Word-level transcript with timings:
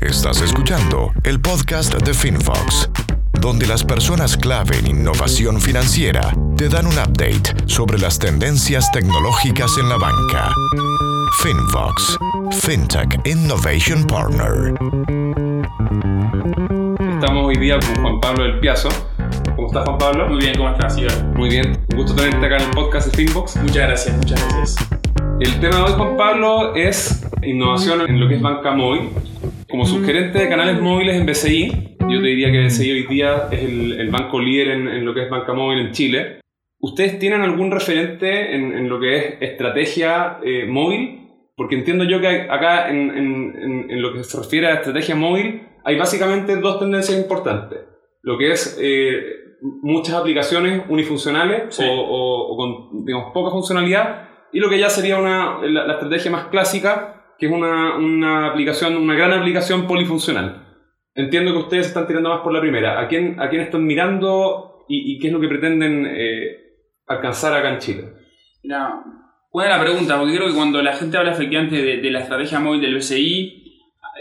Estás 0.00 0.40
escuchando 0.42 1.10
el 1.24 1.40
podcast 1.40 1.92
de 1.92 2.14
FinFox, 2.14 2.88
donde 3.40 3.66
las 3.66 3.82
personas 3.82 4.36
clave 4.36 4.78
en 4.78 4.86
innovación 4.86 5.60
financiera 5.60 6.32
te 6.56 6.68
dan 6.68 6.86
un 6.86 6.92
update 6.92 7.66
sobre 7.66 7.98
las 7.98 8.16
tendencias 8.16 8.90
tecnológicas 8.92 9.76
en 9.76 9.88
la 9.88 9.96
banca. 9.98 10.54
FinFox, 11.42 12.16
FinTech 12.60 13.26
Innovation 13.26 14.06
Partner. 14.06 14.74
Estamos 17.14 17.46
hoy 17.46 17.56
día 17.56 17.78
con 17.80 18.02
Juan 18.02 18.20
Pablo 18.20 18.44
del 18.44 18.60
Piazo. 18.60 18.88
¿Cómo 19.56 19.66
estás, 19.66 19.84
Juan 19.84 19.98
Pablo? 19.98 20.28
Muy 20.28 20.38
bien, 20.38 20.56
¿cómo 20.56 20.70
estás, 20.70 20.96
Iván? 20.96 21.34
Muy 21.34 21.50
bien. 21.50 21.76
Un 21.90 21.96
gusto 21.96 22.14
tenerte 22.14 22.46
acá 22.46 22.56
en 22.58 22.62
el 22.62 22.70
podcast 22.70 23.08
de 23.08 23.16
Finbox. 23.16 23.56
Muchas 23.56 23.88
gracias, 23.88 24.16
muchas 24.16 24.40
gracias. 24.48 24.76
El 25.40 25.60
tema 25.60 25.76
de 25.76 25.82
hoy, 25.82 25.92
Juan 25.96 26.16
Pablo, 26.16 26.74
es 26.76 27.24
innovación 27.42 28.02
en 28.08 28.20
lo 28.20 28.28
que 28.28 28.36
es 28.36 28.42
banca 28.42 28.70
móvil. 28.70 29.10
Como 29.68 29.84
subgerente 29.84 30.38
de 30.38 30.48
canales 30.48 30.80
móviles 30.80 31.16
en 31.16 31.26
BCI, 31.26 31.96
yo 32.00 32.22
te 32.22 32.26
diría 32.26 32.50
que 32.50 32.64
BCI 32.64 32.90
hoy 32.90 33.06
día 33.06 33.48
es 33.50 33.62
el, 33.62 34.08
banco 34.10 34.40
líder 34.40 34.68
en, 34.68 35.04
lo 35.04 35.12
que 35.12 35.24
es 35.24 35.30
banca 35.30 35.52
móvil 35.52 35.80
en 35.80 35.92
Chile. 35.92 36.40
¿Ustedes 36.80 37.18
tienen 37.18 37.42
algún 37.42 37.70
referente 37.70 38.54
en, 38.54 38.88
lo 38.88 38.98
que 38.98 39.18
es 39.18 39.34
estrategia 39.42 40.38
eh, 40.42 40.64
móvil? 40.66 41.28
Porque 41.54 41.74
entiendo 41.74 42.04
yo 42.04 42.18
que 42.18 42.46
acá 42.48 42.88
en, 42.88 44.00
lo 44.00 44.14
que 44.14 44.24
se 44.24 44.38
refiere 44.38 44.68
a 44.68 44.74
estrategia 44.74 45.14
móvil 45.14 45.62
hay 45.84 45.98
básicamente 45.98 46.56
dos 46.56 46.78
tendencias 46.78 47.18
importantes. 47.18 47.80
Lo 48.22 48.38
que 48.38 48.52
es 48.52 48.78
eh, 48.80 49.20
muchas 49.60 50.14
aplicaciones 50.14 50.82
unifuncionales 50.88 51.78
o, 51.82 52.56
con 52.56 53.04
digamos, 53.04 53.32
poca 53.34 53.50
funcionalidad 53.50 54.28
y 54.50 54.60
lo 54.60 54.70
que 54.70 54.78
ya 54.78 54.88
sería 54.88 55.18
una, 55.18 55.58
la, 55.62 55.92
estrategia 55.92 56.30
más 56.30 56.46
clásica, 56.46 57.17
que 57.38 57.46
es 57.46 57.52
una, 57.52 57.96
una, 57.96 58.48
aplicación, 58.48 58.96
una 58.96 59.14
gran 59.14 59.32
aplicación 59.32 59.86
polifuncional. 59.86 60.64
Entiendo 61.14 61.52
que 61.52 61.58
ustedes 61.58 61.86
están 61.86 62.06
tirando 62.06 62.30
más 62.30 62.40
por 62.40 62.52
la 62.52 62.60
primera. 62.60 63.00
¿A 63.00 63.06
quién, 63.06 63.40
a 63.40 63.48
quién 63.48 63.62
están 63.62 63.84
mirando 63.84 64.84
y, 64.88 65.18
qué 65.18 65.28
es 65.28 65.32
lo 65.32 65.40
que 65.40 65.48
pretenden 65.48 66.06
eh, 66.06 66.58
alcanzar 67.06 67.54
acá 67.54 67.72
en 67.72 67.78
Chile? 67.78 68.04
Mira, 68.62 69.02
buena 69.52 69.76
la 69.76 69.82
pregunta, 69.82 70.18
porque 70.18 70.36
creo 70.36 70.48
que 70.48 70.54
cuando 70.54 70.82
la 70.82 70.96
gente 70.96 71.16
habla 71.16 71.32
efectivamente 71.32 71.82
de, 71.82 72.10
la 72.10 72.20
estrategia 72.20 72.58
móvil 72.58 72.80
del 72.80 72.96
BCI, 72.96 73.64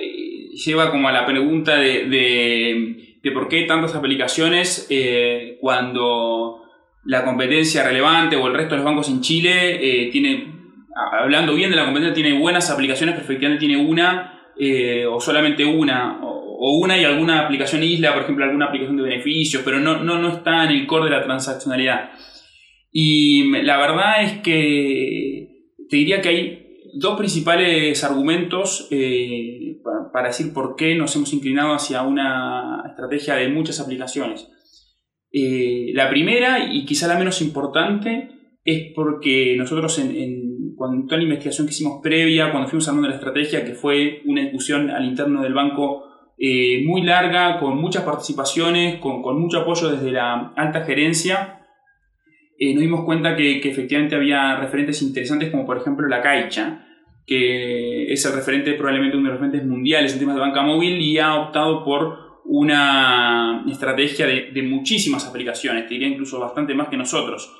eh, 0.01 0.49
lleva 0.65 0.91
como 0.91 1.07
a 1.07 1.11
la 1.11 1.25
pregunta 1.25 1.75
de, 1.75 2.05
de, 2.05 3.31
por 3.31 3.47
qué 3.47 3.63
tantas 3.63 3.93
aplicaciones 3.93 4.87
eh, 4.89 5.57
cuando 5.59 6.63
la 7.03 7.25
competencia 7.25 7.83
relevante 7.83 8.35
o 8.37 8.47
el 8.47 8.53
resto 8.53 8.71
de 8.71 8.77
los 8.77 8.85
bancos 8.85 9.09
en 9.09 9.21
Chile 9.21 10.09
tiene, 10.11 10.56
hablando 11.11 11.53
bien 11.53 11.69
de 11.69 11.77
la 11.77 11.85
competencia, 11.85 12.13
tiene 12.13 12.39
buenas 12.39 12.69
aplicaciones, 12.69 13.15
perfectamente 13.15 13.65
tiene 13.65 13.77
una 13.77 14.37
eh, 14.59 15.05
o 15.05 15.19
solamente 15.19 15.63
una, 15.63 16.19
o, 16.23 16.79
una 16.79 16.97
y 16.97 17.03
alguna 17.03 17.41
aplicación 17.41 17.83
isla, 17.83 18.13
por 18.13 18.23
ejemplo, 18.23 18.43
alguna 18.43 18.65
aplicación 18.65 18.97
de 18.97 19.03
beneficios, 19.03 19.61
pero 19.63 19.79
no, 19.79 20.03
no, 20.03 20.17
no 20.17 20.29
está 20.29 20.63
en 20.63 20.71
el 20.71 20.87
core 20.87 21.05
de 21.05 21.11
la 21.11 21.23
transaccionalidad. 21.23 22.09
Y 22.91 23.51
la 23.61 23.77
verdad 23.77 24.23
es 24.23 24.39
que 24.39 25.75
te 25.89 25.97
diría 25.97 26.21
que 26.21 26.29
hay 26.29 26.67
dos 26.95 27.17
principales 27.17 28.03
argumentos 28.03 28.87
eh, 28.89 29.77
para, 30.11 30.29
decir 30.29 30.51
por 30.53 30.75
qué 30.75 30.95
nos 30.95 31.15
hemos 31.15 31.31
inclinado 31.33 31.73
hacia 31.73 32.01
una 32.01 32.83
estrategia 32.89 33.35
de 33.35 33.49
muchas 33.49 33.79
aplicaciones. 33.79 34.49
Eh, 35.31 35.91
la 35.93 36.09
primera, 36.09 36.73
y 36.73 36.85
quizá 36.85 37.07
la 37.07 37.19
menos 37.19 37.41
importante, 37.43 38.29
es 38.63 38.93
porque 38.95 39.55
nosotros 39.55 39.99
en, 39.99 40.15
en 40.15 40.46
cuando 40.77 41.05
toda 41.07 41.17
la 41.17 41.23
investigación 41.23 41.67
que 41.67 41.73
hicimos 41.73 41.99
previa, 42.01 42.51
cuando 42.51 42.69
fuimos 42.69 42.87
armando 42.87 43.09
la 43.09 43.15
estrategia, 43.15 43.65
que 43.65 43.73
fue 43.73 44.21
una 44.25 44.41
discusión 44.41 44.89
al 44.91 45.05
interno 45.05 45.41
del 45.41 45.53
banco 45.53 46.07
eh, 46.37 46.83
muy 46.85 47.01
larga, 47.01 47.59
con 47.59 47.77
muchas 47.77 48.03
participaciones, 48.03 48.99
con, 48.99 49.21
mucho 49.41 49.59
apoyo 49.59 49.89
desde 49.89 50.11
la 50.11 50.53
alta 50.55 50.85
gerencia, 50.85 51.65
eh, 52.59 52.73
nos 52.73 52.81
dimos 52.81 53.05
cuenta 53.05 53.35
que, 53.35 53.57
efectivamente 53.57 54.15
había 54.15 54.55
referentes 54.57 55.01
interesantes 55.01 55.49
como 55.49 55.65
por 55.65 55.77
ejemplo 55.77 56.07
la 56.07 56.21
Caixa, 56.21 56.85
que 57.25 58.11
es 58.13 58.23
el 58.25 58.33
referente 58.33 58.73
probablemente 58.73 59.17
uno 59.17 59.27
de 59.27 59.33
los 59.33 59.41
referentes 59.41 59.69
mundiales 59.69 60.13
en 60.13 60.19
temas 60.19 60.35
de 60.35 60.41
banca 60.41 60.61
móvil 60.61 61.01
y 61.01 61.17
ha 61.17 61.35
optado 61.35 61.83
por 61.83 62.27
una 62.45 63.65
estrategia 63.69 64.25
de, 64.25 64.63
muchísimas 64.63 65.27
aplicaciones, 65.27 65.87
te 65.87 65.95
diría 65.95 66.07
incluso 66.07 66.39
bastante 66.39 66.73
más 66.73 66.87
que 66.87 66.97
nosotros. 66.97 67.53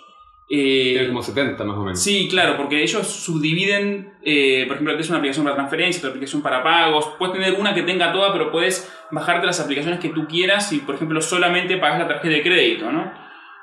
Eh, 0.50 1.06
como 1.08 1.22
70 1.22 1.62
más 1.66 1.76
o 1.76 1.82
menos. 1.82 2.02
Sí, 2.02 2.28
claro, 2.30 2.56
porque 2.56 2.82
ellos 2.82 3.06
subdividen, 3.06 4.14
eh, 4.24 4.64
por 4.66 4.76
ejemplo, 4.76 4.98
es 4.98 5.10
una 5.10 5.18
aplicación 5.18 5.44
para 5.44 5.58
transferencias, 5.58 5.98
otra 5.98 6.12
aplicación 6.12 6.42
para 6.42 6.64
pagos. 6.64 7.16
Puedes 7.20 7.34
tener 7.34 7.60
una 7.60 7.74
que 7.74 7.82
tenga 7.82 8.14
toda, 8.14 8.32
pero 8.32 8.50
puedes 8.50 8.90
bajarte 9.12 9.46
las 9.46 9.60
aplicaciones 9.60 10.00
que 10.00 10.10
tú 10.10 10.26
quieras 10.28 10.72
y, 10.72 10.80
por 10.80 10.96
ejemplo, 10.96 11.22
solamente 11.22 11.78
pagas 11.78 12.00
la 12.00 12.08
tarjeta 12.08 12.36
de 12.36 12.44
crédito, 12.44 12.92
¿no? 12.92 13.12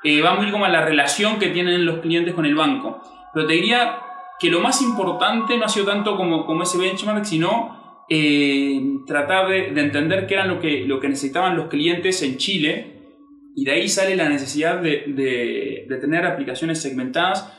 Eh, 0.03 0.21
va 0.21 0.35
muy 0.35 0.51
como 0.51 0.65
a 0.65 0.69
la 0.69 0.85
relación 0.85 1.39
que 1.39 1.47
tienen 1.47 1.85
los 1.85 1.99
clientes 1.99 2.35
con 2.35 2.45
el 2.45 2.53
banco. 2.53 3.01
Pero 3.33 3.47
te 3.47 3.53
diría 3.53 3.97
que 4.39 4.51
lo 4.51 4.59
más 4.59 4.81
importante 4.83 5.57
no 5.57 5.65
ha 5.65 5.69
sido 5.69 5.87
tanto 5.87 6.15
como, 6.15 6.45
como 6.45 6.61
ese 6.61 6.77
benchmark, 6.77 7.25
sino 7.25 8.03
eh, 8.07 8.99
tratar 9.07 9.47
de, 9.47 9.69
entender 9.69 10.27
qué 10.27 10.35
era 10.35 10.45
lo 10.45 10.59
que, 10.59 10.85
lo 10.85 10.99
que 10.99 11.09
necesitaban 11.09 11.57
los 11.57 11.67
clientes 11.67 12.21
en 12.21 12.37
Chile 12.37 12.94
y 13.55 13.63
de 13.63 13.71
ahí 13.71 13.87
sale 13.87 14.15
la 14.15 14.29
necesidad 14.29 14.81
de, 14.81 15.85
tener 16.01 16.25
aplicaciones 16.25 16.81
segmentadas 16.81 17.51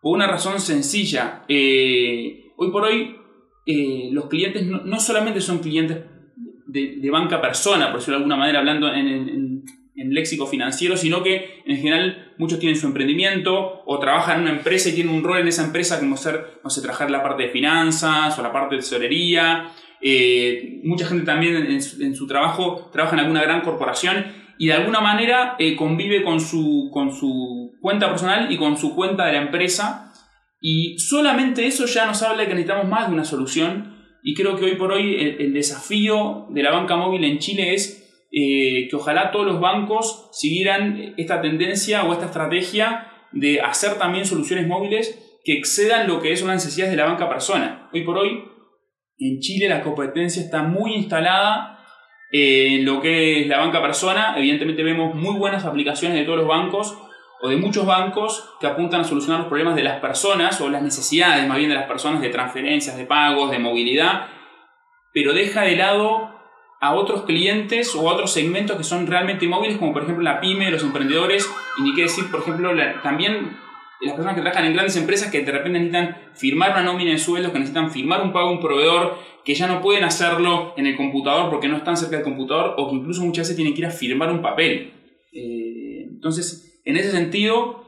por 0.00 0.16
una 0.16 0.26
razón 0.26 0.58
sencilla. 0.60 1.44
Eh, 1.48 2.52
hoy 2.56 2.70
por 2.70 2.84
hoy 2.84 3.16
eh, 3.66 4.08
los 4.12 4.26
clientes 4.26 4.66
no, 4.66 4.98
solamente 4.98 5.40
son 5.40 5.58
clientes 5.58 5.98
de, 6.66 7.10
banca 7.10 7.40
persona, 7.40 7.90
por 7.90 8.00
decirlo 8.00 8.18
de 8.18 8.22
alguna 8.22 8.36
manera, 8.36 8.60
hablando 8.60 8.92
en, 8.92 9.06
en, 9.06 10.14
léxico 10.14 10.46
financiero, 10.46 10.96
sino 10.96 11.22
que 11.22 11.62
en 11.64 11.76
general 11.76 12.32
muchos 12.38 12.58
tienen 12.58 12.78
su 12.78 12.86
emprendimiento 12.86 13.82
o 13.86 13.98
trabajan 13.98 14.38
en 14.38 14.42
una 14.42 14.56
empresa 14.56 14.88
y 14.88 14.94
tienen 14.94 15.14
un 15.14 15.22
rol 15.22 15.38
en 15.38 15.48
esa 15.48 15.64
empresa 15.64 16.00
como 16.00 16.16
ser, 16.16 16.60
no 16.64 16.70
sé, 16.70 16.80
trabajar 16.80 17.10
la 17.10 17.22
parte 17.22 17.44
de 17.44 17.48
finanzas 17.50 18.36
o 18.38 18.42
la 18.42 18.52
parte 18.52 18.74
de 18.74 18.80
tesorería 18.80 19.70
eh, 20.04 20.80
mucha 20.82 21.06
gente 21.06 21.24
también 21.24 21.54
en 21.54 22.16
su, 22.16 22.26
trabajo 22.26 22.90
trabaja 22.92 23.14
en 23.14 23.20
alguna 23.20 23.40
gran 23.40 23.60
corporación 23.60 24.26
y 24.58 24.66
de 24.66 24.74
alguna 24.74 25.00
manera 25.00 25.56
eh, 25.58 25.76
convive 25.76 26.22
con 26.22 26.40
su, 26.40 26.90
con 26.92 27.12
su 27.12 27.72
cuenta 27.80 28.08
personal 28.08 28.50
y 28.50 28.56
con 28.56 28.76
su 28.76 28.94
cuenta 28.94 29.26
de 29.26 29.32
la 29.32 29.42
empresa. 29.42 30.12
Y 30.60 30.98
solamente 30.98 31.66
eso 31.66 31.86
ya 31.86 32.06
nos 32.06 32.22
habla 32.22 32.42
de 32.42 32.48
que 32.48 32.54
necesitamos 32.54 32.88
más 32.88 33.08
de 33.08 33.14
una 33.14 33.24
solución. 33.24 33.96
Y 34.22 34.34
creo 34.34 34.56
que 34.56 34.64
hoy 34.64 34.76
por 34.76 34.92
hoy 34.92 35.16
el, 35.38 35.52
desafío 35.52 36.46
de 36.50 36.62
la 36.62 36.70
banca 36.70 36.96
móvil 36.96 37.24
en 37.24 37.38
Chile 37.38 37.74
es 37.74 38.28
eh, 38.30 38.86
que 38.88 38.96
ojalá 38.96 39.32
todos 39.32 39.46
los 39.46 39.60
bancos 39.60 40.28
siguieran 40.32 41.14
esta 41.16 41.40
tendencia 41.40 42.04
o 42.04 42.12
esta 42.12 42.26
estrategia 42.26 43.08
de 43.32 43.60
hacer 43.60 43.98
también 43.98 44.24
soluciones 44.24 44.68
móviles 44.68 45.18
que 45.44 45.54
excedan 45.54 46.06
lo 46.06 46.20
que 46.20 46.32
es 46.32 46.42
una 46.42 46.54
necesidad 46.54 46.88
de 46.88 46.96
la 46.96 47.06
banca 47.06 47.28
persona. 47.28 47.88
Hoy 47.92 48.04
por 48.04 48.18
hoy 48.18 48.44
en 49.18 49.40
Chile 49.40 49.68
la 49.68 49.82
competencia 49.82 50.42
está 50.42 50.62
muy 50.62 50.94
instalada 50.94 51.81
en 52.32 52.84
lo 52.84 53.00
que 53.00 53.42
es 53.42 53.46
la 53.46 53.58
banca 53.58 53.80
persona. 53.80 54.34
Evidentemente 54.36 54.82
vemos 54.82 55.14
muy 55.14 55.36
buenas 55.36 55.64
aplicaciones 55.64 56.18
de 56.18 56.24
todos 56.24 56.38
los 56.38 56.48
bancos 56.48 56.98
o 57.42 57.48
de 57.48 57.56
muchos 57.56 57.84
bancos 57.84 58.48
que 58.60 58.66
apuntan 58.66 59.02
a 59.02 59.04
solucionar 59.04 59.40
los 59.40 59.48
problemas 59.48 59.76
de 59.76 59.82
las 59.82 60.00
personas 60.00 60.60
o 60.60 60.70
las 60.70 60.82
necesidades 60.82 61.46
más 61.46 61.58
bien 61.58 61.68
de 61.68 61.76
las 61.76 61.86
personas 61.86 62.20
de 62.22 62.30
transferencias, 62.30 62.96
de 62.96 63.04
pagos, 63.04 63.50
de 63.50 63.58
movilidad, 63.58 64.28
pero 65.12 65.32
deja 65.32 65.62
de 65.62 65.76
lado 65.76 66.30
a 66.80 66.94
otros 66.94 67.22
clientes 67.22 67.94
o 67.94 68.08
a 68.08 68.14
otros 68.14 68.32
segmentos 68.32 68.76
que 68.76 68.84
son 68.84 69.06
realmente 69.06 69.46
móviles, 69.46 69.78
como 69.78 69.92
por 69.92 70.02
ejemplo 70.02 70.24
la 70.24 70.40
pyme, 70.40 70.70
los 70.70 70.82
emprendedores, 70.82 71.48
y 71.78 71.82
ni 71.82 71.94
qué 71.94 72.02
decir, 72.02 72.30
por 72.30 72.40
ejemplo, 72.40 72.72
también 73.02 73.56
las 74.00 74.14
personas 74.14 74.34
que 74.34 74.40
trabajan 74.40 74.66
en 74.66 74.72
grandes 74.72 74.96
empresas 74.96 75.30
que 75.30 75.42
de 75.42 75.52
repente 75.52 75.78
necesitan 75.78 76.16
firmar 76.34 76.72
una 76.72 76.82
nómina 76.82 77.12
de 77.12 77.18
sueldos, 77.18 77.52
que 77.52 77.60
necesitan 77.60 77.90
firmar 77.90 78.22
un 78.22 78.32
pago 78.32 78.48
a 78.48 78.52
un 78.52 78.60
proveedor, 78.60 79.16
que 79.44 79.54
ya 79.54 79.66
no 79.66 79.80
pueden 79.80 80.04
hacerlo 80.04 80.74
en 80.76 80.86
el 80.86 80.96
computador 80.96 81.50
porque 81.50 81.68
no 81.68 81.76
están 81.76 81.96
cerca 81.96 82.16
del 82.16 82.24
computador 82.24 82.74
o 82.76 82.88
que 82.88 82.96
incluso 82.96 83.22
muchas 83.22 83.44
veces 83.44 83.56
tienen 83.56 83.74
que 83.74 83.80
ir 83.80 83.86
a 83.86 83.90
firmar 83.90 84.30
un 84.30 84.42
papel. 84.42 84.92
Eh, 85.32 86.06
entonces, 86.10 86.80
en 86.84 86.96
ese 86.96 87.10
sentido, 87.10 87.84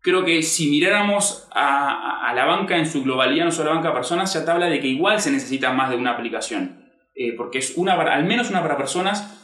creo 0.00 0.24
que 0.24 0.42
si 0.42 0.68
miráramos 0.68 1.48
a, 1.52 2.32
la 2.34 2.44
banca 2.44 2.76
en 2.76 2.86
su 2.86 3.02
globalidad, 3.02 3.46
no 3.46 3.52
solo 3.52 3.70
a 3.70 3.74
la 3.74 3.80
banca 3.80 3.94
personas, 3.94 4.34
ya 4.34 4.44
te 4.44 4.50
habla 4.50 4.66
de 4.66 4.80
que 4.80 4.88
igual 4.88 5.20
se 5.20 5.30
necesita 5.30 5.72
más 5.72 5.90
de 5.90 5.96
una 5.96 6.12
aplicación. 6.12 6.84
Eh, 7.14 7.32
porque 7.34 7.58
es 7.58 7.76
una 7.76 7.94
al 7.94 8.24
menos 8.24 8.50
una 8.50 8.60
para 8.60 8.76
personas 8.76 9.36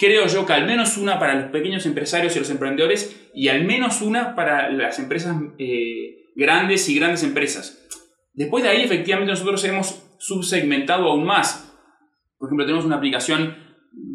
creo 0.00 0.26
yo 0.26 0.46
que 0.46 0.54
al 0.54 0.66
menos 0.66 0.96
una 0.96 1.18
para 1.18 1.34
los 1.34 1.50
pequeños 1.50 1.84
empresarios 1.84 2.34
y 2.34 2.38
los 2.38 2.50
emprendedores 2.50 3.28
y 3.34 3.48
al 3.48 3.64
menos 3.64 4.00
una 4.00 4.34
para 4.34 4.70
las 4.70 4.98
empresas 4.98 5.36
eh, 5.58 6.32
grandes 6.34 6.88
y 6.88 6.98
grandes 6.98 7.22
empresas. 7.22 7.86
Después 8.32 8.64
de 8.64 8.70
ahí, 8.70 8.82
efectivamente, 8.82 9.32
nosotros 9.32 9.62
hemos 9.64 10.09
subsegmentado 10.20 11.10
aún 11.10 11.24
más. 11.24 11.74
Por 12.38 12.48
ejemplo, 12.48 12.64
tenemos 12.64 12.84
una 12.84 12.96
aplicación 12.96 13.56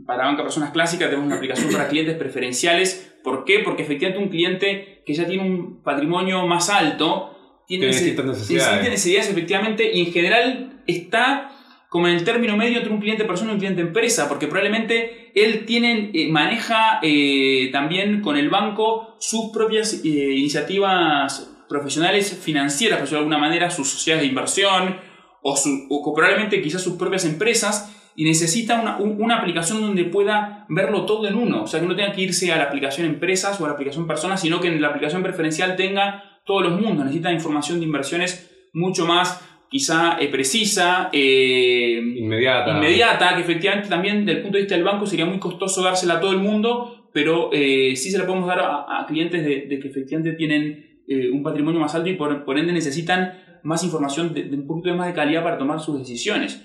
para 0.05 0.25
banca 0.25 0.43
personas 0.43 0.71
clásicas, 0.71 1.09
tenemos 1.09 1.25
una 1.27 1.35
aplicación 1.35 1.71
para 1.71 1.87
clientes 1.89 2.15
preferenciales. 2.15 3.17
¿Por 3.23 3.43
qué? 3.43 3.59
Porque 3.59 3.83
efectivamente 3.83 4.23
un 4.23 4.29
cliente 4.29 5.01
que 5.05 5.13
ya 5.13 5.25
tiene 5.25 5.43
un 5.43 5.81
patrimonio 5.83 6.45
más 6.47 6.69
alto 6.69 7.63
tiene, 7.67 7.87
necesidades. 7.87 8.83
necesidades, 8.83 9.29
efectivamente, 9.29 9.91
y 9.91 10.05
en 10.05 10.13
general 10.13 10.83
está 10.85 11.51
como 11.89 12.07
en 12.07 12.15
el 12.15 12.23
término 12.23 12.55
medio 12.57 12.77
entre 12.77 12.93
un 12.93 12.99
cliente 12.99 13.25
persona 13.25 13.51
y 13.51 13.53
un 13.53 13.59
cliente 13.59 13.81
empresa, 13.81 14.29
porque 14.29 14.47
probablemente 14.47 15.31
él 15.33 15.65
tiene, 15.65 16.11
eh, 16.13 16.27
maneja 16.29 16.99
eh, 17.01 17.69
también 17.71 18.21
con 18.21 18.37
el 18.37 18.49
banco 18.49 19.15
sus 19.19 19.51
propias 19.51 20.01
eh, 20.03 20.07
iniciativas 20.07 21.51
profesionales 21.67 22.37
financieras, 22.39 22.97
por 22.97 23.05
decirlo 23.05 23.21
de 23.21 23.23
alguna 23.23 23.37
manera, 23.39 23.71
sus 23.71 23.89
sociedades 23.89 24.23
de 24.23 24.29
inversión 24.29 25.14
o, 25.47 25.55
o 25.89 26.13
probablemente 26.13 26.61
quizás 26.61 26.81
sus 26.81 26.95
propias 26.95 27.25
empresas 27.25 27.95
y 28.15 28.23
necesita 28.23 28.81
una, 28.81 28.97
una, 28.97 29.37
aplicación 29.37 29.81
donde 29.81 30.05
pueda 30.05 30.65
verlo 30.69 31.05
todo 31.05 31.27
en 31.27 31.35
uno. 31.35 31.63
O 31.63 31.67
sea, 31.67 31.81
que 31.81 31.85
no 31.85 31.95
tenga 31.95 32.13
que 32.13 32.21
irse 32.21 32.51
a 32.51 32.57
la 32.57 32.63
aplicación 32.63 33.05
empresas 33.05 33.59
o 33.59 33.65
a 33.65 33.67
la 33.67 33.73
aplicación 33.73 34.07
personas, 34.07 34.41
sino 34.41 34.59
que 34.59 34.69
en 34.69 34.81
la 34.81 34.87
aplicación 34.87 35.21
preferencial 35.21 35.75
tenga 35.75 36.23
todos 36.45 36.63
los 36.63 36.79
mundos. 36.79 37.05
Necesita 37.05 37.31
información 37.31 37.79
de 37.79 37.85
inversiones 37.85 38.49
mucho 38.73 39.05
más 39.05 39.41
quizá 39.69 40.17
eh, 40.19 40.29
precisa, 40.29 41.09
eh, 41.11 41.99
inmediata. 42.17 42.77
inmediata, 42.77 43.35
que 43.35 43.41
efectivamente 43.41 43.89
también 43.89 44.25
desde 44.25 44.37
el 44.37 44.43
punto 44.43 44.57
de 44.57 44.63
vista 44.63 44.75
del 44.75 44.83
banco 44.83 45.05
sería 45.05 45.25
muy 45.25 45.39
costoso 45.39 45.83
dársela 45.83 46.15
a 46.15 46.19
todo 46.21 46.31
el 46.31 46.37
mundo, 46.37 47.09
pero 47.11 47.49
eh, 47.51 47.93
sí 47.95 48.09
se 48.09 48.17
la 48.17 48.25
podemos 48.25 48.47
dar 48.47 48.59
a, 48.61 49.05
clientes 49.07 49.43
de, 49.43 49.79
que 49.79 49.87
efectivamente 49.87 50.33
tienen 50.37 50.95
un 51.07 51.43
patrimonio 51.43 51.79
más 51.79 51.93
alto 51.93 52.09
y 52.09 52.13
por, 52.13 52.57
ende 52.57 52.73
necesitan 52.73 53.33
más 53.65 53.83
información 53.83 54.33
de, 54.33 54.43
un 54.43 54.67
poquito 54.67 54.95
más 54.95 55.07
de 55.07 55.13
calidad 55.13 55.43
para 55.43 55.57
tomar 55.57 55.79
sus 55.79 55.99
decisiones. 55.99 56.63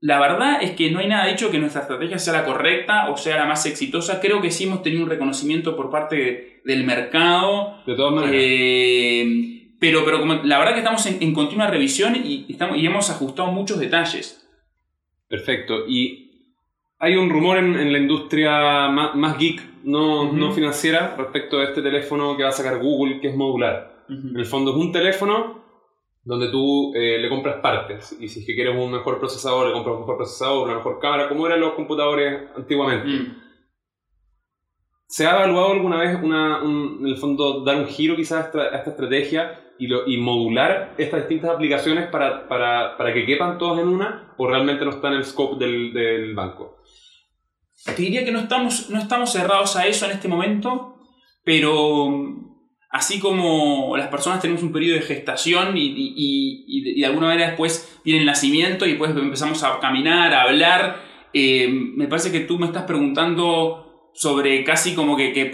la 0.00 0.20
verdad 0.20 0.62
es 0.62 0.72
que 0.72 0.90
no 0.90 0.98
hay 0.98 1.08
nada 1.08 1.26
dicho 1.26 1.50
que 1.50 1.58
nuestra 1.58 1.82
estrategia 1.82 2.18
sea 2.18 2.32
la 2.32 2.44
correcta 2.44 3.10
o 3.10 3.16
sea 3.16 3.36
la 3.36 3.46
más 3.46 3.64
exitosa. 3.66 4.20
Creo 4.20 4.40
que 4.40 4.50
sí 4.50 4.64
hemos 4.64 4.82
tenido 4.82 5.04
un 5.04 5.10
reconocimiento 5.10 5.76
por 5.76 5.90
parte 5.90 6.60
del 6.64 6.84
mercado. 6.84 7.82
De 7.86 7.94
todas 7.94 8.14
maneras. 8.14 9.52
Pero, 9.82 10.04
pero 10.04 10.20
como, 10.20 10.34
la 10.34 10.60
verdad 10.60 10.74
que 10.74 10.78
estamos 10.78 11.04
en, 11.06 11.34
continua 11.34 11.66
revisión 11.66 12.14
y, 12.14 12.46
estamos, 12.48 12.78
y 12.78 12.86
hemos 12.86 13.10
ajustado 13.10 13.50
muchos 13.50 13.80
detalles. 13.80 14.48
Perfecto. 15.26 15.88
Y 15.88 16.22
hay 17.00 17.16
un 17.16 17.28
rumor 17.28 17.58
en, 17.58 17.92
la 17.92 17.98
industria 17.98 18.88
más, 18.88 19.38
geek, 19.38 19.60
no, 19.82 20.32
no, 20.32 20.52
financiera, 20.52 21.16
respecto 21.18 21.58
a 21.58 21.64
este 21.64 21.82
teléfono 21.82 22.36
que 22.36 22.44
va 22.44 22.50
a 22.50 22.52
sacar 22.52 22.78
Google, 22.78 23.18
que 23.18 23.30
es 23.30 23.34
modular. 23.34 23.91
En 24.08 24.36
el 24.36 24.46
fondo 24.46 24.72
es 24.72 24.76
un 24.76 24.92
teléfono 24.92 25.62
donde 26.24 26.50
tú 26.50 26.92
eh, 26.94 27.18
le 27.18 27.28
compras 27.28 27.60
partes. 27.60 28.16
Y 28.20 28.28
si 28.28 28.40
es 28.40 28.46
que 28.46 28.54
quieres 28.54 28.76
un 28.76 28.92
mejor 28.92 29.18
procesador, 29.18 29.66
le 29.66 29.72
compras 29.72 29.94
un 29.94 30.00
mejor 30.00 30.16
procesador, 30.16 30.68
una 30.68 30.76
mejor 30.76 30.98
cámara, 31.00 31.28
como 31.28 31.46
eran 31.46 31.60
los 31.60 31.74
computadores 31.74 32.48
antiguamente. 32.56 33.08
Mm. 33.08 33.42
¿Se 35.06 35.26
ha 35.26 35.32
evaluado 35.32 35.72
alguna 35.72 35.98
vez 35.98 36.18
una, 36.22 36.60
en 36.62 37.06
el 37.06 37.16
fondo 37.18 37.62
dar 37.64 37.76
un 37.76 37.86
giro 37.86 38.16
quizás 38.16 38.54
a 38.54 38.76
esta 38.76 38.90
estrategia 38.90 39.60
y, 39.78 40.16
modular 40.16 40.94
estas 40.96 41.20
distintas 41.20 41.50
aplicaciones 41.50 42.08
para, 42.08 42.48
para, 42.48 42.96
para, 42.96 43.12
que 43.12 43.26
quepan 43.26 43.58
todas 43.58 43.80
en 43.80 43.88
una 43.88 44.32
o 44.38 44.46
realmente 44.46 44.84
no 44.84 44.92
está 44.92 45.08
en 45.08 45.14
el 45.14 45.24
scope 45.24 45.62
del, 45.62 45.92
del, 45.92 46.34
banco? 46.34 46.78
Te 47.84 48.00
diría 48.00 48.24
que 48.24 48.30
no 48.30 48.38
estamos, 48.38 48.90
no 48.90 48.98
estamos 48.98 49.32
cerrados 49.32 49.76
a 49.76 49.86
eso 49.86 50.06
en 50.06 50.12
este 50.12 50.28
momento, 50.28 50.96
pero 51.44 52.51
así 52.92 53.18
como 53.18 53.96
las 53.96 54.08
personas 54.08 54.40
tenemos 54.40 54.62
un 54.62 54.70
periodo 54.70 54.96
de 54.96 55.02
gestación 55.02 55.76
y, 55.76 55.86
y, 55.86 56.64
y, 56.66 57.00
de, 57.00 57.06
alguna 57.06 57.28
manera 57.28 57.48
después 57.48 57.98
viene 58.04 58.20
el 58.20 58.26
nacimiento 58.26 58.86
y 58.86 58.90
después 58.90 59.10
empezamos 59.10 59.64
a 59.64 59.80
caminar, 59.80 60.32
a 60.34 60.42
hablar, 60.42 61.02
eh, 61.32 61.68
me 61.70 62.06
parece 62.06 62.30
que 62.30 62.40
tú 62.40 62.58
me 62.58 62.66
estás 62.66 62.82
preguntando 62.82 64.10
sobre 64.12 64.62
casi 64.62 64.94
como 64.94 65.16
que, 65.16 65.32
que 65.32 65.50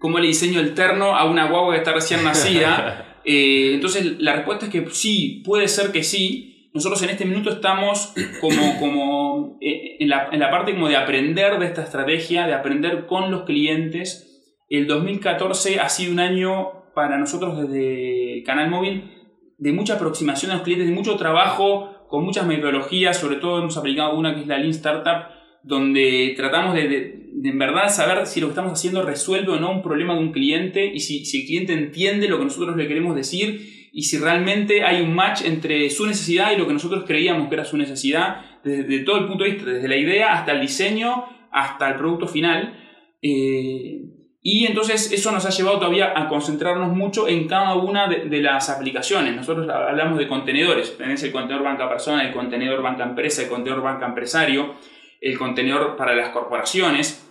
cómo 0.00 0.18
le 0.18 0.26
diseño 0.26 0.58
el 0.58 0.74
terno 0.74 1.14
a 1.16 1.24
una 1.24 1.46
guagua 1.46 1.74
que 1.74 1.78
está 1.78 1.92
recién 1.92 2.22
nacida. 2.22 3.00
Eh, 3.26 3.72
entonces 3.72 4.20
la 4.20 4.34
respuesta 4.34 4.66
es 4.66 4.70
que 4.70 4.86
sí, 4.90 5.40
puede 5.46 5.66
ser 5.66 5.92
que 5.92 6.02
sí. 6.02 6.68
Nosotros 6.74 7.02
en 7.04 7.08
este 7.08 7.24
minuto 7.24 7.48
estamos 7.48 8.12
como, 8.38 8.78
como 8.78 9.56
eh, 9.62 9.96
en, 9.98 10.10
la, 10.10 10.28
en 10.30 10.40
la 10.40 10.50
parte 10.50 10.74
como 10.74 10.90
de 10.90 10.96
aprender 10.98 11.58
de 11.58 11.64
esta 11.64 11.84
estrategia, 11.84 12.46
de 12.46 12.52
aprender 12.52 13.06
con 13.06 13.30
los 13.30 13.44
clientes. 13.44 14.33
El 14.76 14.86
2014 14.86 15.80
ha 15.80 15.88
sido 15.88 16.12
un 16.12 16.20
año 16.20 16.84
para 16.94 17.18
nosotros 17.18 17.68
desde 17.68 18.42
canal 18.44 18.70
móvil 18.70 19.10
de 19.58 19.72
mucha 19.72 19.94
aproximación 19.94 20.50
a 20.50 20.54
los 20.54 20.62
clientes, 20.62 20.88
de 20.88 20.94
mucho 20.94 21.16
trabajo 21.16 22.06
con 22.08 22.24
muchas 22.24 22.46
metodologías, 22.46 23.18
sobre 23.18 23.36
todo 23.36 23.58
hemos 23.58 23.76
aplicado 23.76 24.16
una 24.16 24.34
que 24.34 24.42
es 24.42 24.46
la 24.46 24.58
Lean 24.58 24.70
Startup, 24.70 25.28
donde 25.62 26.34
tratamos 26.36 26.74
de 26.74 27.24
de 27.34 27.48
en 27.48 27.58
verdad 27.58 27.88
saber 27.88 28.26
si 28.26 28.40
lo 28.40 28.46
que 28.46 28.52
estamos 28.52 28.72
haciendo 28.72 29.02
resuelve 29.02 29.52
o 29.52 29.60
no 29.60 29.72
un 29.72 29.82
problema 29.82 30.14
de 30.14 30.20
un 30.20 30.32
cliente 30.32 30.86
y 30.86 31.00
si, 31.00 31.24
si 31.24 31.40
el 31.40 31.46
cliente 31.46 31.72
entiende 31.72 32.28
lo 32.28 32.38
que 32.38 32.44
nosotros 32.44 32.76
le 32.76 32.86
queremos 32.86 33.16
decir 33.16 33.90
y 33.92 34.02
si 34.02 34.18
realmente 34.18 34.84
hay 34.84 35.02
un 35.02 35.14
match 35.14 35.42
entre 35.44 35.90
su 35.90 36.06
necesidad 36.06 36.52
y 36.52 36.56
lo 36.56 36.66
que 36.66 36.72
nosotros 36.72 37.04
creíamos 37.06 37.48
que 37.48 37.54
era 37.54 37.64
su 37.64 37.76
necesidad, 37.76 38.60
desde, 38.64 39.00
todo 39.00 39.18
el 39.18 39.26
punto 39.26 39.44
de 39.44 39.50
vista, 39.50 39.70
desde 39.70 39.88
la 39.88 39.96
idea 39.96 40.32
hasta 40.32 40.52
el 40.52 40.60
diseño, 40.60 41.24
hasta 41.50 41.90
el 41.90 41.96
producto 41.96 42.26
final. 42.26 42.80
Eh, 43.20 44.03
y 44.46 44.66
entonces 44.66 45.10
eso 45.10 45.32
nos 45.32 45.46
ha 45.46 45.48
llevado 45.48 45.78
todavía 45.78 46.12
a 46.14 46.28
concentrarnos 46.28 46.94
mucho 46.94 47.26
en 47.26 47.48
cada 47.48 47.76
una 47.76 48.08
de, 48.08 48.42
las 48.42 48.68
aplicaciones. 48.68 49.34
Nosotros 49.34 49.66
hablamos 49.70 50.18
de 50.18 50.28
contenedores, 50.28 50.98
tenés 50.98 51.22
el 51.22 51.32
contenedor 51.32 51.64
banca 51.64 51.88
persona, 51.88 52.26
el 52.26 52.34
contenedor 52.34 52.82
banca 52.82 53.04
empresa, 53.04 53.40
el 53.40 53.48
contenedor 53.48 53.82
banca 53.82 54.04
empresario, 54.04 54.74
el 55.22 55.38
contenedor 55.38 55.96
para 55.96 56.14
las 56.14 56.28
corporaciones. 56.28 57.26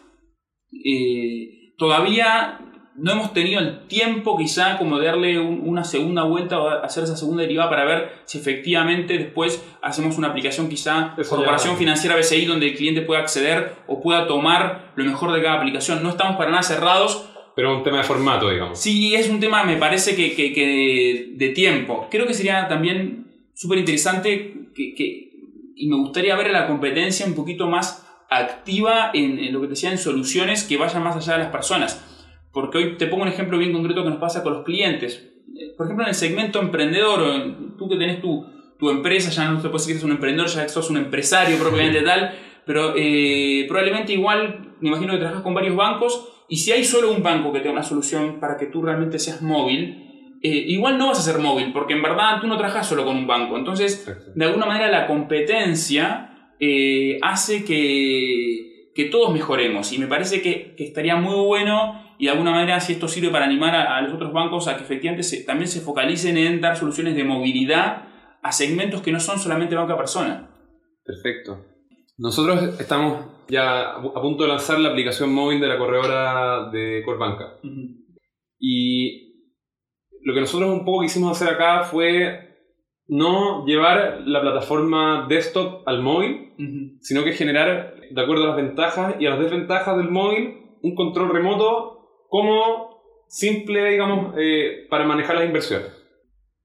Eh, 0.83 1.75
todavía 1.77 2.59
no 2.95 3.11
hemos 3.11 3.33
tenido 3.33 3.59
el 3.59 3.87
tiempo 3.87 4.37
quizá 4.37 4.77
como 4.77 4.99
de 4.99 5.07
darle 5.07 5.39
una 5.39 5.83
segunda 5.83 6.23
vuelta 6.23 6.59
o 6.59 6.69
hacer 6.69 7.03
esa 7.03 7.17
segunda 7.17 7.41
derivada 7.41 7.69
para 7.69 7.85
ver 7.85 8.09
si 8.25 8.37
efectivamente 8.37 9.17
después 9.17 9.63
hacemos 9.81 10.17
una 10.17 10.27
aplicación 10.29 10.69
quizá 10.69 11.15
corporación 11.27 11.77
financiera 11.77 12.15
BCI 12.15 12.45
donde 12.45 12.67
el 12.67 12.75
cliente 12.75 13.01
pueda 13.01 13.21
acceder 13.21 13.73
o 13.87 14.01
pueda 14.01 14.27
tomar 14.27 14.91
lo 14.95 15.05
mejor 15.05 15.31
de 15.33 15.41
cada 15.41 15.55
aplicación. 15.55 16.03
No 16.03 16.09
estamos 16.09 16.37
para 16.37 16.51
nada 16.51 16.63
cerrados. 16.63 17.29
Pero 17.55 17.75
un 17.77 17.83
tema 17.83 17.97
de 17.97 18.03
formato, 18.03 18.49
digamos. 18.49 18.79
Sí, 18.79 19.15
es 19.15 19.29
un 19.29 19.39
tema, 19.39 19.63
me 19.63 19.77
parece 19.77 20.15
que, 20.15 20.33
que, 20.35 21.33
de 21.35 21.49
tiempo. 21.49 22.07
Creo 22.09 22.27
que 22.27 22.33
sería 22.33 22.67
también 22.67 23.27
súper 23.53 23.79
interesante 23.79 24.69
que, 24.75 25.31
y 25.75 25.87
me 25.87 25.97
gustaría 25.97 26.35
ver 26.35 26.51
la 26.51 26.67
competencia 26.67 27.25
un 27.25 27.35
poquito 27.35 27.67
más 27.67 28.07
activa 28.29 29.11
en, 29.13 29.51
lo 29.53 29.61
que 29.61 29.67
te 29.67 29.71
decía 29.71 29.91
en 29.91 29.97
soluciones 29.97 30.63
que 30.63 30.77
vayan 30.77 31.03
más 31.03 31.15
allá 31.15 31.33
de 31.33 31.39
las 31.43 31.51
personas. 31.51 32.03
Porque 32.53 32.77
hoy 32.77 32.97
te 32.97 33.07
pongo 33.07 33.23
un 33.23 33.29
ejemplo 33.29 33.57
bien 33.57 33.73
concreto 33.73 34.03
que 34.03 34.09
nos 34.11 34.19
pasa 34.19 34.43
con 34.43 34.53
los 34.53 34.63
clientes. 34.63 35.29
Por 35.75 35.87
ejemplo, 35.87 36.05
en 36.05 36.09
el 36.09 36.15
segmento 36.15 36.61
emprendedor, 36.61 37.75
tú 37.77 37.89
que 37.89 37.97
tenés 37.97 38.21
tu, 38.21 38.45
tu 38.79 38.89
empresa, 38.89 39.29
ya 39.31 39.49
no 39.49 39.61
te 39.61 39.69
puedes 39.69 39.87
decir 39.87 39.95
que 39.95 39.97
eres 39.97 40.03
un 40.03 40.11
emprendedor, 40.11 40.47
ya 40.47 40.67
sos 40.69 40.89
un 40.89 40.97
empresario 40.97 41.57
propiamente 41.57 42.01
tal, 42.01 42.33
pero 42.65 42.93
eh, 42.95 43.65
probablemente 43.67 44.13
igual, 44.13 44.75
me 44.79 44.89
imagino 44.89 45.13
que 45.13 45.19
trabajas 45.19 45.41
con 45.41 45.53
varios 45.53 45.75
bancos 45.75 46.29
y 46.47 46.57
si 46.57 46.71
hay 46.71 46.83
solo 46.83 47.11
un 47.11 47.23
banco 47.23 47.51
que 47.51 47.59
tenga 47.59 47.73
una 47.73 47.83
solución 47.83 48.39
para 48.39 48.57
que 48.57 48.67
tú 48.67 48.81
realmente 48.81 49.19
seas 49.19 49.41
móvil, 49.41 50.37
eh, 50.41 50.65
igual 50.67 50.97
no 50.97 51.07
vas 51.07 51.19
a 51.19 51.31
ser 51.31 51.41
móvil, 51.41 51.71
porque 51.71 51.93
en 51.93 52.01
verdad 52.01 52.41
tú 52.41 52.47
no 52.47 52.57
trabajas 52.57 52.87
solo 52.87 53.05
con 53.05 53.15
un 53.15 53.25
banco. 53.25 53.57
Entonces, 53.57 54.05
de 54.35 54.45
alguna 54.45 54.65
manera 54.65 54.89
la 54.89 55.07
competencia 55.07 56.51
eh, 56.59 57.17
hace 57.21 57.63
que, 57.63 58.91
que, 58.93 59.05
todos 59.05 59.33
mejoremos. 59.33 59.93
Y 59.93 59.99
me 59.99 60.07
parece 60.07 60.41
que, 60.41 60.75
que, 60.75 60.83
estaría 60.83 61.15
muy 61.15 61.45
bueno 61.45 62.12
y 62.23 62.27
de 62.27 62.31
alguna 62.31 62.51
manera 62.51 62.79
si 62.79 62.93
esto 62.93 63.09
sirve 63.09 63.31
para 63.31 63.43
animar 63.43 63.75
a, 63.75 64.01
los 64.01 64.13
otros 64.13 64.31
bancos 64.31 64.69
a 64.69 64.77
que 64.77 64.83
efectivamente 64.83 65.43
también 65.45 65.67
se 65.67 65.81
focalicen 65.81 66.37
en 66.37 66.61
dar 66.61 66.77
soluciones 66.77 67.17
de 67.17 67.25
movilidad 67.25 68.03
a 68.41 68.51
segmentos 68.53 69.01
que 69.01 69.11
no 69.11 69.19
son 69.19 69.39
solamente 69.39 69.75
banca 69.75 69.97
persona. 69.97 70.49
Perfecto. 71.03 71.65
Nosotros 72.17 72.79
estamos 72.79 73.25
ya 73.49 73.95
a 73.95 74.21
punto 74.21 74.43
de 74.43 74.49
lanzar 74.51 74.79
la 74.79 74.91
aplicación 74.91 75.33
móvil 75.33 75.59
de 75.59 75.67
la 75.67 75.77
corredora 75.77 76.69
de 76.71 77.01
Corbanca. 77.03 77.59
Y 78.57 79.33
lo 80.21 80.33
que 80.33 80.39
nosotros 80.39 80.69
un 80.69 80.85
poco 80.85 81.01
quisimos 81.01 81.31
hacer 81.31 81.53
acá 81.53 81.83
fue 81.83 82.55
no 83.05 83.65
llevar 83.65 84.21
la 84.25 84.39
plataforma 84.39 85.25
desktop 85.27 85.85
al 85.85 86.01
móvil, 86.01 86.53
sino 87.01 87.25
que 87.25 87.33
generar, 87.33 87.95
de 88.09 88.21
acuerdo 88.21 88.45
a 88.45 88.47
las 88.47 88.55
ventajas 88.55 89.15
y 89.19 89.25
a 89.25 89.31
las 89.31 89.39
desventajas 89.39 89.97
del 89.97 90.09
móvil, 90.09 90.61
un 90.81 90.95
control 90.95 91.29
remoto 91.29 91.92
como 92.33 93.27
simple, 93.27 93.91
digamos, 93.91 94.33
eh, 94.39 94.87
para 94.89 95.05
manejar 95.05 95.35
las 95.35 95.45
inversiones. 95.45 95.91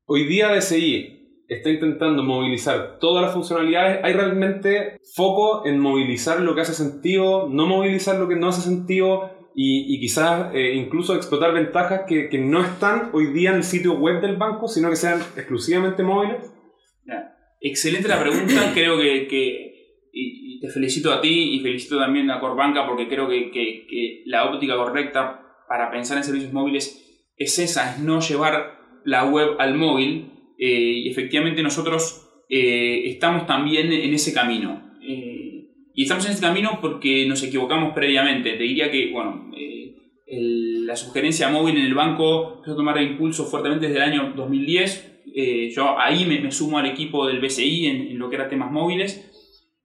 Hoy 0.06 0.25
día 0.25 0.48
DSI 0.48 1.44
está 1.46 1.68
intentando 1.68 2.22
movilizar 2.22 2.98
todas 2.98 3.22
las 3.22 3.34
funcionalidades. 3.34 4.00
Hay 4.02 4.14
realmente 4.14 4.96
foco 5.14 5.66
en 5.66 5.78
movilizar 5.78 6.40
lo 6.40 6.54
que 6.54 6.62
hace 6.62 6.72
sentido, 6.72 7.50
no 7.50 7.66
movilizar 7.66 8.18
lo 8.18 8.28
que 8.28 8.37
no 8.37 8.48
hace 8.48 8.62
sentido, 8.62 9.30
y, 9.54 10.00
quizás 10.00 10.54
eh, 10.54 10.72
incluso 10.75 11.14
explotar 11.14 11.52
ventajas 11.52 12.04
que, 12.08 12.30
que, 12.30 12.38
no 12.38 12.64
están 12.64 13.10
hoy 13.12 13.26
día 13.26 13.50
en 13.50 13.56
el 13.56 13.64
sitio 13.64 13.92
web 13.92 14.22
del 14.22 14.37
banco, 14.37 14.68
sino 14.68 14.88
que 14.88 14.96
sean 14.96 15.20
exclusivamente 15.37 16.02
móviles? 16.02 16.50
Excelente 17.60 18.08
la 18.08 18.22
pregunta, 18.22 18.70
creo 18.72 18.96
que, 18.96 19.28
que 19.28 19.68
y, 20.14 20.60
te 20.60 20.68
felicito 20.70 21.12
a 21.12 21.20
ti 21.20 21.56
y 21.56 21.60
felicito 21.60 21.98
también 21.98 22.30
a 22.30 22.40
Corbanca 22.40 22.87
porque 22.87 23.06
creo 23.06 23.28
que, 23.28 23.50
que, 23.50 24.22
la 24.25 24.48
óptica 24.48 24.76
correcta 24.76 25.44
para 25.68 25.90
pensar 25.90 26.16
en 26.16 26.25
servicios 26.25 26.52
móviles 26.52 27.04
es 27.37 27.58
esa, 27.58 27.94
es 27.94 28.00
no 28.00 28.20
llevar 28.20 28.78
la 29.04 29.25
web 29.26 29.56
al 29.58 29.75
móvil 29.75 30.32
eh, 30.58 31.02
y 31.04 31.08
efectivamente 31.08 31.62
nosotros 31.62 32.28
eh, 32.48 33.10
estamos 33.10 33.46
también 33.46 33.92
en 33.92 34.14
ese 34.14 34.32
camino. 34.32 34.96
Eh, 35.02 35.66
y 35.94 36.02
estamos 36.02 36.25
en 36.26 36.32
ese 36.32 36.40
camino 36.40 36.78
porque 36.80 37.26
nos 37.26 37.42
equivocamos 37.42 37.92
previamente. 37.92 38.52
Te 38.52 38.62
diría 38.62 38.90
que, 38.90 39.10
bueno, 39.10 39.50
eh, 39.56 39.94
la 40.26 40.96
sugerencia 40.96 41.50
móvil 41.50 41.76
en 41.76 41.84
el 41.84 41.94
banco 41.94 42.54
empezó 42.56 42.72
a 42.72 42.76
tomar 42.76 43.02
impulso 43.02 43.44
fuertemente 43.44 43.88
desde 43.88 44.02
el 44.02 44.12
año 44.12 44.32
2010. 44.34 45.22
yo 45.75 45.98
ahí 45.98 46.25
me, 46.25 46.50
sumo 46.50 46.78
al 46.78 46.87
equipo 46.87 47.26
del 47.26 47.40
BCI 47.40 47.87
en, 47.87 48.18
lo 48.18 48.30
que 48.30 48.37
era 48.37 48.48
temas 48.48 48.70
móviles. 48.70 49.25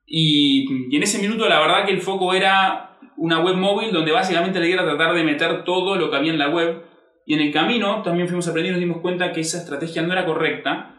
Y, 0.05 0.67
y, 0.89 0.95
en 0.95 1.03
ese 1.03 1.19
minuto 1.19 1.47
la 1.49 1.59
verdad 1.59 1.85
que 1.85 1.93
el 1.93 2.01
foco 2.01 2.33
era 2.33 2.92
una 3.17 3.39
web 3.39 3.55
móvil 3.55 3.91
donde 3.91 4.11
básicamente 4.11 4.59
la 4.59 4.65
idea 4.65 4.81
era 4.81 4.95
tratar 4.95 5.15
de 5.15 5.23
meter 5.23 5.63
todo 5.63 5.95
lo 5.95 6.09
que 6.09 6.17
había 6.17 6.31
en 6.31 6.39
la 6.39 6.49
web. 6.49 6.83
Y 7.25 7.35
en 7.35 7.39
el 7.39 7.53
camino 7.53 8.01
también 8.01 8.27
fuimos 8.27 8.47
aprendiendo 8.47 8.79
y 8.79 8.81
nos 8.81 8.89
dimos 8.89 9.01
cuenta 9.01 9.31
que 9.31 9.41
esa 9.41 9.59
estrategia 9.59 10.01
no 10.01 10.11
era 10.11 10.25
correcta. 10.25 10.95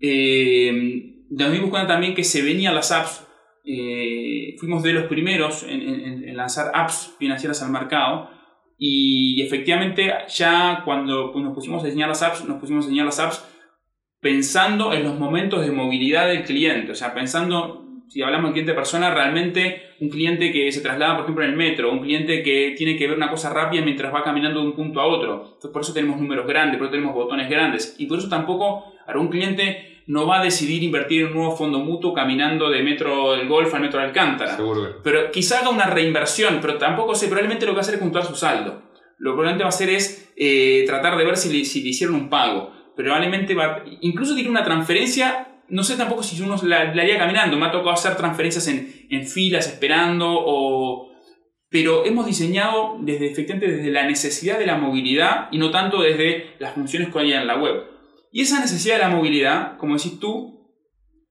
Eh, 0.00 1.26
nos 1.30 1.52
dimos 1.52 1.70
cuenta 1.70 1.86
también 1.86 2.14
que 2.14 2.24
se 2.24 2.42
venían 2.42 2.74
las 2.74 2.90
apps. 2.90 3.26
Eh, 3.64 4.56
fuimos 4.58 4.82
de 4.82 4.94
los 4.94 5.04
primeros 5.04 5.64
en, 5.68 6.36
lanzar 6.36 6.72
apps 6.74 7.14
financieras 7.18 7.62
al 7.62 7.70
mercado. 7.70 8.30
Y 8.78 9.42
efectivamente, 9.42 10.12
ya 10.28 10.82
cuando 10.84 11.32
nos 11.34 11.54
pusimos 11.54 11.82
a 11.82 11.86
diseñar 11.86 12.08
las 12.08 12.22
apps, 12.22 12.44
nos 12.46 12.58
pusimos 12.58 12.84
a 12.84 12.88
diseñar 12.88 13.06
las 13.06 13.20
apps 13.20 13.46
pensando 14.20 14.92
en 14.92 15.04
los 15.04 15.18
momentos 15.18 15.64
de 15.64 15.70
movilidad 15.70 16.26
del 16.28 16.44
cliente. 16.44 16.92
O 16.92 16.94
sea, 16.94 17.14
pensando 17.14 17.89
si 18.10 18.22
hablamos 18.22 18.50
de 18.50 18.54
cliente 18.54 18.74
persona, 18.74 19.14
realmente 19.14 19.94
un 20.00 20.08
cliente 20.08 20.50
que 20.50 20.72
se 20.72 20.80
traslada, 20.80 21.14
por 21.14 21.24
ejemplo, 21.24 21.44
en 21.44 21.50
el 21.50 21.56
metro, 21.56 21.92
un 21.92 22.00
cliente 22.00 22.42
que 22.42 22.74
tiene 22.76 22.96
que 22.96 23.06
ver 23.06 23.16
una 23.16 23.30
cosa 23.30 23.52
rápida 23.52 23.82
mientras 23.82 24.12
va 24.12 24.24
caminando 24.24 24.60
de 24.60 24.66
un 24.66 24.72
punto 24.72 25.00
a 25.00 25.06
otro. 25.06 25.44
Entonces, 25.44 25.70
por 25.70 25.82
eso 25.82 25.92
tenemos 25.92 26.18
números 26.18 26.44
grandes, 26.44 26.76
por 26.76 26.86
eso 26.86 26.90
tenemos 26.90 27.14
botones 27.14 27.48
grandes. 27.48 27.94
Y 27.98 28.06
por 28.06 28.18
eso 28.18 28.28
tampoco, 28.28 28.92
un 29.14 29.28
cliente 29.28 30.02
no 30.08 30.26
va 30.26 30.40
a 30.40 30.44
decidir 30.44 30.82
invertir 30.82 31.22
en 31.22 31.28
un 31.28 31.34
nuevo 31.34 31.56
fondo 31.56 31.78
mutuo 31.78 32.12
caminando 32.12 32.68
de 32.68 32.82
metro 32.82 33.36
del 33.36 33.46
Golf 33.46 33.72
al 33.74 33.80
metro 33.80 34.00
de 34.00 34.06
Alcántara. 34.06 34.56
Seguro. 34.56 34.96
Pero 35.04 35.30
quizá 35.30 35.60
haga 35.60 35.70
una 35.70 35.86
reinversión, 35.86 36.58
pero 36.60 36.78
tampoco 36.78 37.14
sé, 37.14 37.26
probablemente 37.26 37.64
lo 37.64 37.72
que 37.72 37.76
va 37.76 37.80
a 37.80 37.82
hacer 37.82 37.94
es 37.94 38.00
juntar 38.00 38.24
su 38.24 38.34
saldo. 38.34 38.82
Lo 39.18 39.30
que 39.30 39.34
probablemente 39.34 39.62
va 39.62 39.68
a 39.68 39.76
hacer 39.76 39.90
es 39.90 40.32
eh, 40.36 40.82
tratar 40.84 41.16
de 41.16 41.24
ver 41.24 41.36
si 41.36 41.56
le, 41.56 41.64
si 41.64 41.82
le 41.82 41.90
hicieron 41.90 42.16
un 42.16 42.28
pago. 42.28 42.72
Probablemente 42.96 43.54
va, 43.54 43.84
incluso 44.00 44.34
tiene 44.34 44.50
una 44.50 44.64
transferencia 44.64 45.59
no 45.70 45.82
sé 45.82 45.96
tampoco 45.96 46.22
si 46.22 46.40
uno 46.42 46.56
la, 46.62 46.80
haría 46.80 47.18
caminando. 47.18 47.56
Me 47.56 47.66
ha 47.66 47.72
tocado 47.72 47.92
hacer 47.92 48.16
transferencias 48.16 48.66
en, 48.68 49.26
filas, 49.26 49.66
esperando, 49.66 50.26
o... 50.28 51.12
pero 51.68 52.04
hemos 52.04 52.26
diseñado 52.26 52.96
desde, 53.00 53.30
efectivamente 53.30 53.76
desde 53.76 53.90
la 53.90 54.06
necesidad 54.06 54.58
de 54.58 54.66
la 54.66 54.76
movilidad 54.76 55.48
y 55.50 55.58
no 55.58 55.70
tanto 55.70 56.02
desde 56.02 56.56
las 56.58 56.74
funciones 56.74 57.08
que 57.08 57.18
hay 57.18 57.32
en 57.32 57.46
la 57.46 57.58
web. 57.58 57.84
Y 58.32 58.42
esa 58.42 58.60
necesidad 58.60 58.96
de 58.96 59.02
la 59.02 59.08
movilidad, 59.08 59.76
como 59.78 59.96
decís 59.96 60.20
tú, 60.20 60.60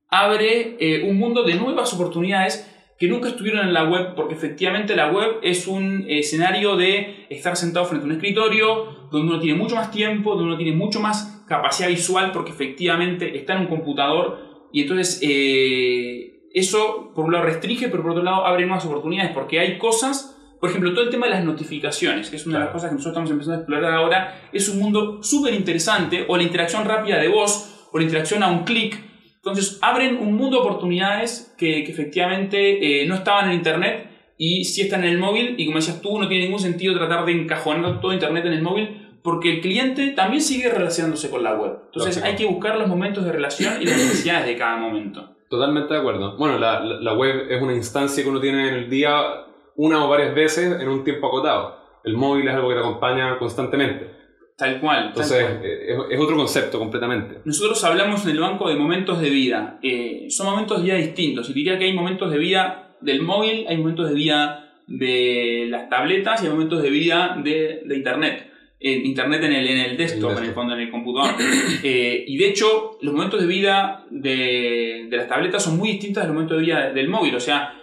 abre 0.10 0.78
eh, 0.80 1.04
un 1.08 1.18
mundo 1.18 1.44
de 1.44 1.56
nuevas 1.56 1.94
oportunidades 1.94 2.66
que 2.98 3.08
nunca 3.08 3.30
estuvieron 3.30 3.66
en 3.66 3.74
la 3.74 3.86
web, 3.86 4.14
porque 4.14 4.34
efectivamente 4.34 4.96
la 4.96 5.10
web 5.10 5.38
es 5.42 5.68
un 5.68 6.06
escenario 6.10 6.76
de 6.76 7.26
estar 7.30 7.56
sentado 7.56 7.86
frente 7.86 8.04
a 8.04 8.08
un 8.08 8.16
escritorio, 8.16 9.08
donde 9.10 9.32
uno 9.32 9.40
tiene 9.40 9.58
mucho 9.58 9.76
más 9.76 9.90
tiempo, 9.90 10.32
donde 10.32 10.46
uno 10.48 10.58
tiene 10.58 10.74
mucho 10.74 11.00
más 11.00 11.39
capacidad 11.50 11.90
visual, 11.90 12.32
porque 12.32 12.52
efectivamente 12.52 13.38
está 13.38 13.56
en 13.56 13.62
un 13.62 13.68
computador, 13.68 14.70
y 14.72 14.84
entonces 14.84 15.20
eh, 15.24 16.48
eso 16.54 17.12
por 17.14 17.26
un 17.26 17.34
lado 17.34 17.46
restringe, 17.46 17.90
pero 17.90 18.04
por 18.04 18.12
otro 18.12 18.24
lado 18.24 18.46
abre 18.46 18.66
nuevas 18.66 18.86
oportunidades, 18.86 19.32
porque 19.34 19.60
hay 19.60 19.78
cosas, 19.78 20.38
por 20.62 20.70
ejemplo, 20.70 20.94
todo 20.94 21.04
el 21.04 21.10
tema 21.10 21.26
de 21.26 21.34
las 21.34 21.44
notificaciones, 21.44 22.30
que 22.30 22.38
es 22.38 22.46
una 22.46 22.60
de 22.60 22.66
las 22.66 22.74
cosas 22.74 22.90
que 22.90 22.96
nosotros 22.96 23.14
estamos 23.14 23.32
empezando 23.32 23.58
a 23.58 23.60
explorar 23.62 23.94
ahora, 23.94 24.42
es 24.54 24.70
un 24.70 24.80
mundo 24.80 25.22
súper 25.24 25.54
interesante, 25.54 26.26
o 26.28 26.38
la 26.38 26.44
interacción 26.44 26.86
rápida 26.86 27.18
de 27.18 27.28
voz, 27.28 27.88
o 27.92 27.98
la 27.98 28.04
interacción 28.04 28.44
a 28.44 28.52
un 28.52 28.64
clic, 28.64 29.10
entonces 29.38 29.80
abren 29.82 30.18
un 30.18 30.36
mundo 30.36 30.58
de 30.58 30.64
oportunidades 30.64 31.56
que, 31.58 31.80
efectivamente 31.84 33.02
eh, 33.02 33.08
no 33.08 33.16
estaban 33.16 33.50
en 33.50 33.56
Internet 33.56 34.10
y 34.38 34.66
sí 34.66 34.82
están 34.82 35.04
en 35.04 35.12
el 35.12 35.18
móvil 35.18 35.56
y 35.58 35.66
como 35.66 35.78
decías 35.78 36.02
tú, 36.02 36.20
no 36.20 36.28
tiene 36.28 36.44
ningún 36.46 36.60
sentido 36.60 36.94
tratar 36.96 37.26
de 37.26 37.32
encajonar 37.32 38.02
todo 38.02 38.14
Internet 38.14 38.46
en 38.46 38.54
el 38.54 38.62
móvil 38.62 39.09
porque 39.24 39.56
el 39.56 39.62
cliente 39.62 40.10
también 40.10 40.42
sigue 40.42 40.70
relacionándose 40.70 41.30
con 41.30 41.44
la 41.44 41.56
web. 41.56 41.80
Entonces 41.86 42.22
hay 42.24 42.36
que 42.36 42.46
buscar 42.46 42.78
los 42.78 42.88
momentos 42.88 43.26
de 43.26 43.32
relación 43.32 43.82
y 43.82 43.86
las 43.86 43.98
necesidades 43.98 44.46
de 44.46 44.58
cada 44.58 44.78
momento. 44.78 45.36
Totalmente 45.50 45.94
de 45.94 46.00
acuerdo. 46.00 46.38
Bueno, 46.38 46.58
la, 46.60 46.80
la 46.80 47.14
web 47.14 47.48
es 47.50 47.62
una 47.62 47.74
instancia 47.74 48.24
que 48.24 48.30
uno 48.30 48.40
tiene 48.40 48.70
en 48.70 48.76
el 48.76 48.90
día 48.90 49.46
una 49.76 50.06
o 50.06 50.10
varias 50.10 50.36
veces 50.36 50.80
en 50.80 50.88
un 50.88 51.04
tiempo 51.04 51.28
acotado. 51.28 51.78
El 52.04 52.16
móvil 52.16 52.48
es 52.48 52.54
algo 52.54 52.70
que 52.70 52.76
te 52.76 52.82
acompaña 52.82 53.38
constantemente. 53.38 54.20
Tal 54.60 54.82
cual. 54.82 55.08
Entonces, 55.08 55.42
eh, 55.64 55.96
Es, 56.10 56.20
otro 56.20 56.36
concepto 56.36 56.78
completamente. 56.78 57.40
Nosotros 57.46 57.82
hablamos 57.86 58.26
en 58.26 58.32
el 58.32 58.40
banco 58.42 58.68
de 58.68 58.76
momentos 58.76 59.22
de 59.22 59.30
vida. 59.30 59.80
Eh, 59.82 60.28
son 60.30 60.48
momentos 60.48 60.80
de 60.80 60.84
vida 60.84 60.96
distintos. 60.96 61.50
Y 61.50 61.54
diría 61.54 61.80
que 61.80 61.86
hay 61.86 61.94
momentos 61.94 62.30
de 62.30 62.38
vida 62.38 62.96
del 63.00 63.22
móvil, 63.22 63.66
hay 63.70 63.78
momentos 63.78 64.10
de 64.10 64.16
vida 64.16 64.74
de 64.86 65.68
las 65.70 65.90
tabletas 65.90 66.44
y 66.44 66.48
hay 66.48 66.52
momentos 66.52 66.82
de 66.82 66.90
vida 66.90 67.40
de, 67.42 67.84
de 67.86 67.96
Internet. 67.96 68.49
Internet 68.80 69.44
en 69.44 69.54
el, 69.54 69.68
en 69.68 69.78
el 69.80 69.98
desktop, 69.98 70.38
en 70.38 70.46
el 70.46 70.54
fondo, 70.54 70.74
en 70.74 70.82
el 70.82 70.92
computador. 70.92 71.36
Eh, 71.84 72.26
y 72.28 72.38
de 72.38 72.48
hecho, 72.50 72.98
los 73.02 73.14
momentos 73.14 73.40
de 73.40 73.48
vida 73.48 74.06
de, 74.10 75.08
de, 75.10 75.18
las 75.18 75.28
tabletas 75.28 75.64
son 75.64 75.78
muy 75.78 75.90
distintos 75.90 76.24
de 76.24 76.28
los 76.28 76.34
momentos 76.34 76.58
de 76.58 76.64
vida 76.66 76.92
del 76.92 77.08
móvil. 77.08 77.36
O 77.36 77.40
sea, 77.40 77.74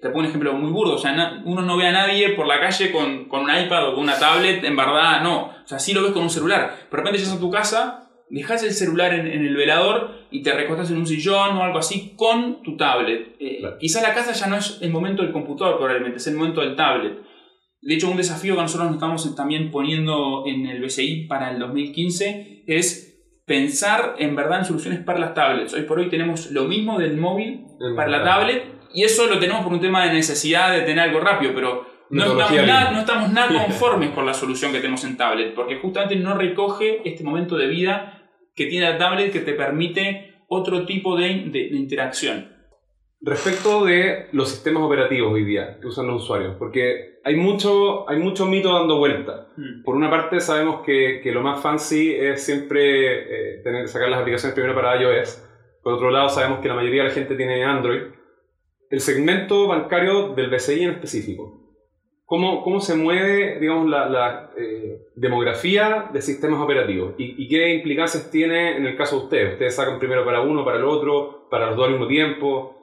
te 0.00 0.08
pongo 0.08 0.20
un 0.20 0.26
ejemplo 0.26 0.52
muy 0.54 0.70
burdo, 0.70 0.94
o 0.94 0.98
sea, 0.98 1.42
uno 1.44 1.62
no 1.62 1.76
ve 1.76 1.86
a 1.86 1.92
nadie 1.92 2.30
por 2.30 2.46
la 2.46 2.60
calle 2.60 2.92
con, 2.92 3.24
con, 3.26 3.42
un 3.42 3.50
iPad 3.50 3.88
o 3.88 3.94
con 3.94 4.04
una 4.04 4.18
tablet, 4.18 4.62
en 4.64 4.76
verdad 4.76 5.22
no, 5.22 5.46
o 5.46 5.66
sea, 5.66 5.78
sí 5.78 5.92
lo 5.92 6.02
ves 6.02 6.12
con 6.12 6.22
un 6.22 6.30
celular. 6.30 6.86
De 6.90 6.96
repente 6.96 7.18
llegas 7.18 7.34
a 7.34 7.40
tu 7.40 7.50
casa, 7.50 8.10
dejas 8.30 8.62
el 8.62 8.72
celular 8.72 9.12
en, 9.14 9.26
el 9.26 9.56
velador 9.56 10.10
y 10.30 10.42
te 10.42 10.52
recostas 10.52 10.90
en 10.90 10.98
un 10.98 11.06
sillón 11.06 11.56
o 11.56 11.64
algo 11.64 11.78
así 11.78 12.14
con 12.16 12.62
tu 12.62 12.76
tablet. 12.76 13.36
Eh, 13.40 13.62
Quizá 13.80 14.00
la 14.02 14.14
casa 14.14 14.32
ya 14.32 14.46
no 14.46 14.56
es 14.56 14.78
el 14.80 14.90
momento 14.90 15.22
del 15.22 15.32
computador, 15.32 15.76
probablemente, 15.78 16.18
es 16.18 16.26
el 16.26 16.36
momento 16.36 16.60
del 16.60 16.76
tablet. 16.76 17.18
De 17.80 17.94
hecho, 17.94 18.10
un 18.10 18.16
desafío 18.16 18.56
que 18.56 18.62
nosotros 18.62 18.88
nos 18.88 18.96
estamos 18.96 19.36
también 19.36 19.70
poniendo 19.70 20.44
en 20.46 20.66
el 20.66 20.82
BCI 20.82 21.26
para 21.26 21.50
el 21.50 21.58
2015 21.58 22.64
es 22.66 23.08
pensar 23.46 24.16
en 24.18 24.36
verdad 24.36 24.60
en 24.60 24.64
soluciones 24.64 25.00
para 25.00 25.18
las 25.18 25.34
tablets. 25.34 25.74
Hoy 25.74 25.82
por 25.82 25.98
hoy 25.98 26.08
tenemos 26.08 26.50
lo 26.50 26.64
mismo 26.64 26.98
del 26.98 27.16
móvil 27.16 27.64
para 27.96 28.10
la 28.10 28.22
tablet 28.22 28.64
y 28.92 29.04
eso 29.04 29.26
lo 29.26 29.38
tenemos 29.38 29.62
por 29.62 29.72
un 29.72 29.80
tema 29.80 30.04
de 30.04 30.12
necesidad 30.12 30.72
de 30.72 30.82
tener 30.82 31.00
algo 31.00 31.20
rápido, 31.20 31.52
pero 31.54 31.86
no 32.10 32.24
estamos, 32.24 32.66
nada, 32.66 32.90
no 32.90 33.00
estamos, 33.00 33.32
nada, 33.32 33.48
conformes 33.66 34.10
con 34.10 34.26
la 34.26 34.34
solución 34.34 34.72
que 34.72 34.78
tenemos 34.78 35.04
en 35.04 35.16
tablet, 35.16 35.54
porque 35.54 35.76
justamente 35.76 36.16
no 36.16 36.34
recoge 36.36 37.08
este 37.08 37.24
momento 37.24 37.56
de 37.56 37.66
vida 37.68 38.22
que 38.54 38.66
tiene 38.66 38.90
la 38.90 38.98
tablet 38.98 39.32
que 39.32 39.40
te 39.40 39.52
permite 39.52 40.42
otro 40.48 40.84
tipo 40.84 41.16
de, 41.16 41.28
interacción. 41.72 42.57
Respecto 43.20 43.84
de 43.84 44.28
los 44.32 44.48
sistemas 44.48 44.82
operativos 44.82 45.32
hoy 45.32 45.44
día 45.44 45.78
que 45.80 45.88
usan 45.88 46.06
los 46.06 46.22
usuarios, 46.22 46.54
porque 46.56 47.18
hay 47.24 47.34
mucho, 47.34 48.08
hay 48.08 48.18
mucho 48.18 48.46
mito 48.46 48.72
dando 48.72 48.98
vuelta. 48.98 49.48
Mm. 49.56 49.82
Por 49.82 49.96
una 49.96 50.08
parte 50.08 50.40
sabemos 50.40 50.82
que, 50.86 51.20
que, 51.22 51.32
lo 51.32 51.42
más 51.42 51.60
fancy 51.60 52.14
es 52.14 52.44
siempre 52.44 53.56
eh, 53.56 53.62
tener 53.64 53.82
que 53.82 53.88
sacar 53.88 54.08
las 54.08 54.20
aplicaciones 54.20 54.54
primero 54.54 54.74
para 54.74 55.00
iOS. 55.02 55.44
Por 55.82 55.94
otro 55.94 56.10
lado 56.10 56.28
sabemos 56.28 56.60
que 56.60 56.68
la 56.68 56.74
mayoría 56.74 57.02
de 57.02 57.08
la 57.08 57.14
gente 57.14 57.34
tiene 57.34 57.64
Android 57.64 58.02
el 58.90 59.00
segmento 59.00 59.66
bancario 59.66 60.34
del 60.34 60.50
BCI 60.50 60.84
en 60.84 60.90
específico. 60.90 61.64
¿Cómo, 62.24 62.62
cómo 62.62 62.80
se 62.80 62.94
mueve, 62.94 63.58
digamos, 63.58 63.88
la, 63.88 64.08
la 64.08 64.50
eh, 64.58 65.06
demografía 65.14 66.10
de 66.12 66.20
sistemas 66.20 66.60
operativos? 66.60 67.14
¿Y, 67.16 67.48
qué 67.48 67.74
implicancias 67.74 68.30
tiene 68.30 68.76
en 68.76 68.86
el 68.86 68.96
caso 68.96 69.16
de 69.16 69.24
ustedes? 69.24 69.52
¿Ustedes 69.54 69.74
sacan 69.74 69.98
primero 69.98 70.26
para 70.26 70.42
uno, 70.42 70.64
para 70.64 70.76
el 70.76 70.84
otro, 70.84 71.48
para 71.50 71.68
los 71.68 71.76
dos 71.76 71.86
al 71.86 71.92
mismo 71.92 72.06
tiempo? 72.06 72.77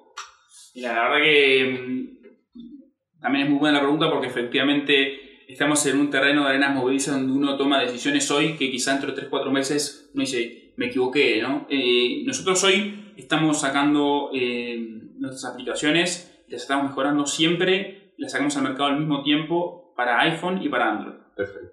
La 0.81 0.93
verdad 0.93 1.23
que 1.23 1.65
mm, 1.65 3.21
también 3.21 3.45
es 3.45 3.49
muy 3.49 3.59
buena 3.59 3.77
la 3.77 3.83
pregunta 3.83 4.09
porque 4.09 4.27
efectivamente 4.27 5.43
estamos 5.47 5.85
en 5.85 5.99
un 5.99 6.09
terreno 6.09 6.43
de 6.43 6.49
arenas 6.49 6.75
movilizas 6.75 7.15
donde 7.15 7.33
uno 7.33 7.57
toma 7.57 7.79
decisiones 7.79 8.29
hoy 8.31 8.53
que 8.57 8.71
quizá 8.71 8.95
entre 8.95 9.13
3-4 9.13 9.51
meses 9.51 10.09
uno 10.13 10.21
dice, 10.21 10.73
me 10.77 10.87
equivoqué, 10.87 11.41
¿no? 11.41 11.67
Eh, 11.69 12.23
nosotros 12.25 12.63
hoy 12.63 13.13
estamos 13.17 13.61
sacando... 13.61 14.29
Eh, 14.33 14.95
nuestras 15.17 15.53
aplicaciones 15.53 16.43
las 16.47 16.61
estamos 16.61 16.89
mejorando 16.89 17.25
siempre, 17.25 18.13
las 18.17 18.31
sacamos 18.31 18.55
al 18.57 18.63
mercado 18.63 18.85
al 18.85 18.99
mismo 18.99 19.23
tiempo 19.23 19.93
para 19.95 20.21
iPhone 20.21 20.61
y 20.61 20.69
para 20.69 20.91
Android. 20.91 21.15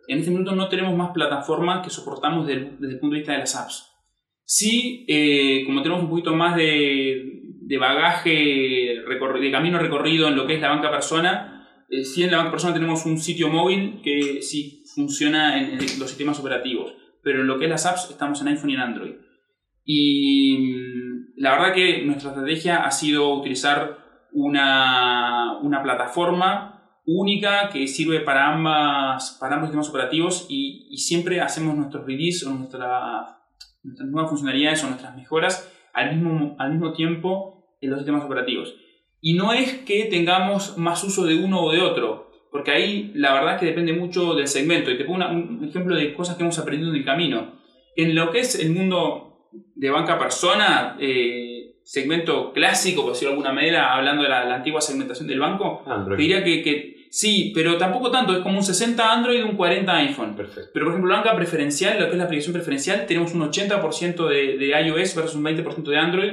En 0.08 0.18
este 0.18 0.30
momento 0.30 0.52
no 0.52 0.68
tenemos 0.68 0.94
más 0.96 1.12
plataformas 1.12 1.84
que 1.84 1.90
soportamos 1.90 2.46
desde, 2.46 2.62
el 2.80 2.98
punto 2.98 3.14
de 3.14 3.20
vista 3.20 3.32
de 3.32 3.38
las 3.38 3.54
apps. 3.54 3.88
Sí, 4.44 5.04
eh, 5.08 5.62
como 5.66 5.82
tenemos 5.82 6.02
un 6.02 6.10
poquito 6.10 6.34
más 6.34 6.56
de, 6.56 7.41
de 7.72 7.78
bagaje, 7.78 8.30
de 8.30 9.50
camino 9.50 9.78
recorrido 9.78 10.28
en 10.28 10.36
lo 10.36 10.46
que 10.46 10.56
es 10.56 10.60
la 10.60 10.68
banca 10.68 10.90
persona, 10.90 11.86
eh, 11.88 12.02
en 12.18 12.30
la 12.30 12.36
banca 12.36 12.50
persona 12.50 12.74
tenemos 12.74 13.06
un 13.06 13.18
sitio 13.18 13.48
móvil 13.48 14.02
que 14.04 14.42
sí 14.42 14.84
funciona 14.94 15.58
en, 15.58 15.80
en 15.80 15.98
los 15.98 16.10
sistemas 16.10 16.38
operativos, 16.38 16.92
pero 17.22 17.40
en 17.40 17.46
lo 17.46 17.58
que 17.58 17.64
es 17.64 17.70
las 17.70 17.86
apps 17.86 18.10
estamos 18.10 18.42
en 18.42 18.48
iPhone 18.48 18.68
y 18.68 18.74
en 18.74 18.80
Android. 18.80 19.14
Y 19.86 20.58
la 21.38 21.52
verdad 21.52 21.72
que 21.72 22.02
nuestra 22.04 22.32
estrategia 22.32 22.84
ha 22.84 22.90
sido 22.90 23.32
utilizar 23.32 24.28
una, 24.32 25.58
una 25.62 25.82
plataforma 25.82 27.00
única 27.06 27.70
que 27.70 27.86
sirve 27.86 28.20
para, 28.20 28.52
ambas, 28.52 29.38
para 29.40 29.54
ambos 29.54 29.68
sistemas 29.68 29.88
operativos 29.88 30.44
y, 30.50 30.88
y 30.90 30.98
siempre 30.98 31.40
hacemos 31.40 31.74
nuestros 31.74 32.04
release 32.04 32.46
o 32.46 32.50
nuestra, 32.50 33.38
nuestras 33.82 34.10
nuevas 34.10 34.28
funcionalidades 34.28 34.84
o 34.84 34.88
nuestras 34.88 35.16
mejoras 35.16 35.72
al 35.94 36.14
mismo, 36.14 36.54
al 36.58 36.72
mismo 36.72 36.92
tiempo 36.92 37.51
en 37.82 37.90
los 37.90 37.98
sistemas 37.98 38.24
operativos. 38.24 38.74
Y 39.20 39.34
no 39.34 39.52
es 39.52 39.74
que 39.84 40.06
tengamos 40.06 40.78
más 40.78 41.04
uso 41.04 41.26
de 41.26 41.36
uno 41.36 41.62
o 41.62 41.72
de 41.72 41.80
otro, 41.80 42.30
porque 42.50 42.70
ahí 42.70 43.12
la 43.14 43.32
verdad 43.34 43.54
es 43.54 43.60
que 43.60 43.66
depende 43.66 43.92
mucho 43.92 44.34
del 44.34 44.48
segmento. 44.48 44.90
Y 44.90 44.98
te 44.98 45.04
pongo 45.04 45.24
un 45.28 45.64
ejemplo 45.68 45.94
de 45.94 46.14
cosas 46.14 46.36
que 46.36 46.42
hemos 46.42 46.58
aprendido 46.58 46.90
en 46.90 46.96
el 46.96 47.04
camino. 47.04 47.60
En 47.94 48.14
lo 48.14 48.30
que 48.30 48.40
es 48.40 48.58
el 48.58 48.70
mundo 48.70 49.48
de 49.74 49.90
banca 49.90 50.18
persona, 50.18 50.96
eh, 51.00 51.76
segmento 51.84 52.52
clásico, 52.52 53.02
por 53.02 53.12
decirlo 53.12 53.30
de 53.30 53.36
alguna 53.36 53.52
manera, 53.54 53.94
hablando 53.94 54.22
de 54.22 54.28
la, 54.28 54.54
antigua 54.54 54.80
segmentación 54.80 55.28
del 55.28 55.40
banco, 55.40 55.84
te 56.08 56.16
diría 56.16 56.42
que, 56.42 56.62
que, 56.62 57.06
sí, 57.10 57.52
pero 57.54 57.76
tampoco 57.76 58.10
tanto, 58.10 58.32
es 58.32 58.40
como 58.40 58.58
un 58.58 58.64
60 58.64 59.12
Android 59.12 59.40
y 59.40 59.42
un 59.42 59.56
40 59.56 59.96
iPhone. 59.96 60.34
Perfecto. 60.34 60.70
Pero 60.72 60.86
por 60.86 60.94
ejemplo, 60.94 61.14
banca 61.14 61.36
preferencial, 61.36 61.98
lo 61.98 62.06
que 62.06 62.12
es 62.12 62.18
la 62.18 62.24
aplicación 62.24 62.54
preferencial, 62.54 63.06
tenemos 63.06 63.34
un 63.34 63.42
80% 63.42 64.28
de, 64.28 64.58
de 64.58 64.66
iOS 64.86 65.14
versus 65.14 65.34
un 65.36 65.44
20% 65.44 65.82
de 65.82 65.96
Android. 65.96 66.32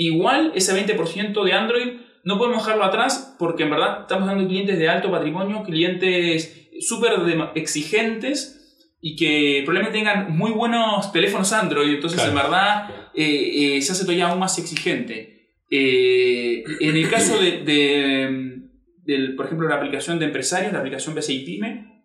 Igual 0.00 0.52
ese 0.54 0.72
20% 0.72 1.42
de 1.42 1.52
Android 1.52 1.92
no 2.22 2.38
podemos 2.38 2.64
dejarlo 2.64 2.84
atrás 2.84 3.34
porque 3.36 3.64
en 3.64 3.70
verdad 3.70 4.02
estamos 4.02 4.28
dando 4.28 4.46
clientes 4.46 4.78
de 4.78 4.88
alto 4.88 5.10
patrimonio, 5.10 5.64
clientes 5.64 6.68
súper 6.78 7.14
exigentes 7.56 8.86
y 9.00 9.16
que 9.16 9.62
probablemente 9.64 9.98
tengan 9.98 10.36
muy 10.36 10.52
buenos 10.52 11.10
teléfonos 11.10 11.52
Android, 11.52 11.94
entonces 11.94 12.24
en 12.24 12.32
verdad 12.36 13.10
eh, 13.12 13.76
eh, 13.76 13.82
se 13.82 13.90
hace 13.90 14.04
todavía 14.04 14.28
aún 14.28 14.38
más 14.38 14.56
exigente. 14.60 15.56
Eh, 15.68 16.62
en 16.78 16.96
el 16.96 17.10
caso 17.10 17.36
de, 17.36 19.34
por 19.36 19.46
ejemplo, 19.46 19.68
la 19.68 19.74
aplicación 19.74 20.20
de 20.20 20.26
empresarios, 20.26 20.72
la 20.72 20.78
aplicación 20.78 21.16
PCI 21.16 21.40
Pyme, 21.40 22.04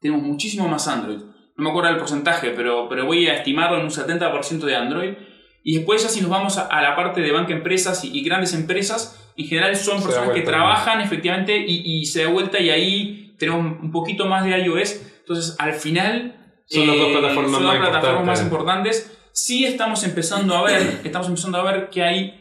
tenemos 0.00 0.22
muchísimo 0.22 0.66
más 0.66 0.88
Android. 0.88 1.18
No 1.58 1.64
me 1.64 1.68
acuerdo 1.68 1.90
el 1.90 1.98
porcentaje, 1.98 2.54
pero, 2.56 2.88
pero 2.88 3.04
voy 3.04 3.26
a 3.26 3.36
estimarlo 3.36 3.76
en 3.76 3.84
un 3.84 3.90
70% 3.90 4.60
de 4.60 4.76
Android. 4.76 5.14
Y 5.64 5.76
después 5.76 6.02
ya 6.02 6.08
si 6.08 6.20
nos 6.20 6.30
vamos 6.30 6.58
a, 6.58 6.82
la 6.82 6.94
parte 6.94 7.22
de 7.22 7.32
banca 7.32 7.52
empresas 7.52 8.04
y, 8.04 8.22
grandes 8.22 8.54
empresas, 8.54 9.32
en 9.36 9.46
general 9.46 9.74
son 9.74 10.00
personas 10.02 10.30
que 10.30 10.42
trabajan 10.42 11.00
efectivamente 11.00 11.56
y, 11.56 11.82
y, 11.84 12.04
se 12.04 12.22
da 12.22 12.30
vuelta 12.30 12.60
y 12.60 12.70
ahí 12.70 13.34
tenemos 13.38 13.80
un 13.82 13.90
poquito 13.90 14.26
más 14.26 14.44
de 14.44 14.56
iOS 14.58 15.00
entonces, 15.24 15.56
al 15.58 15.72
final... 15.72 16.40
Son 16.66 16.86
las 16.86 16.96
dos 16.96 17.08
eh, 17.08 17.12
plataformas, 17.12 17.52
son 17.52 17.64
más, 17.64 17.78
plataformas 17.78 18.26
más 18.26 18.42
importantes. 18.42 19.30
Sí 19.32 19.64
estamos 19.64 20.04
empezando 20.04 20.54
a 20.54 20.62
ver, 20.62 21.00
estamos 21.04 21.28
empezando 21.28 21.58
a 21.58 21.72
ver 21.72 21.88
que 21.88 22.02
hay 22.02 22.40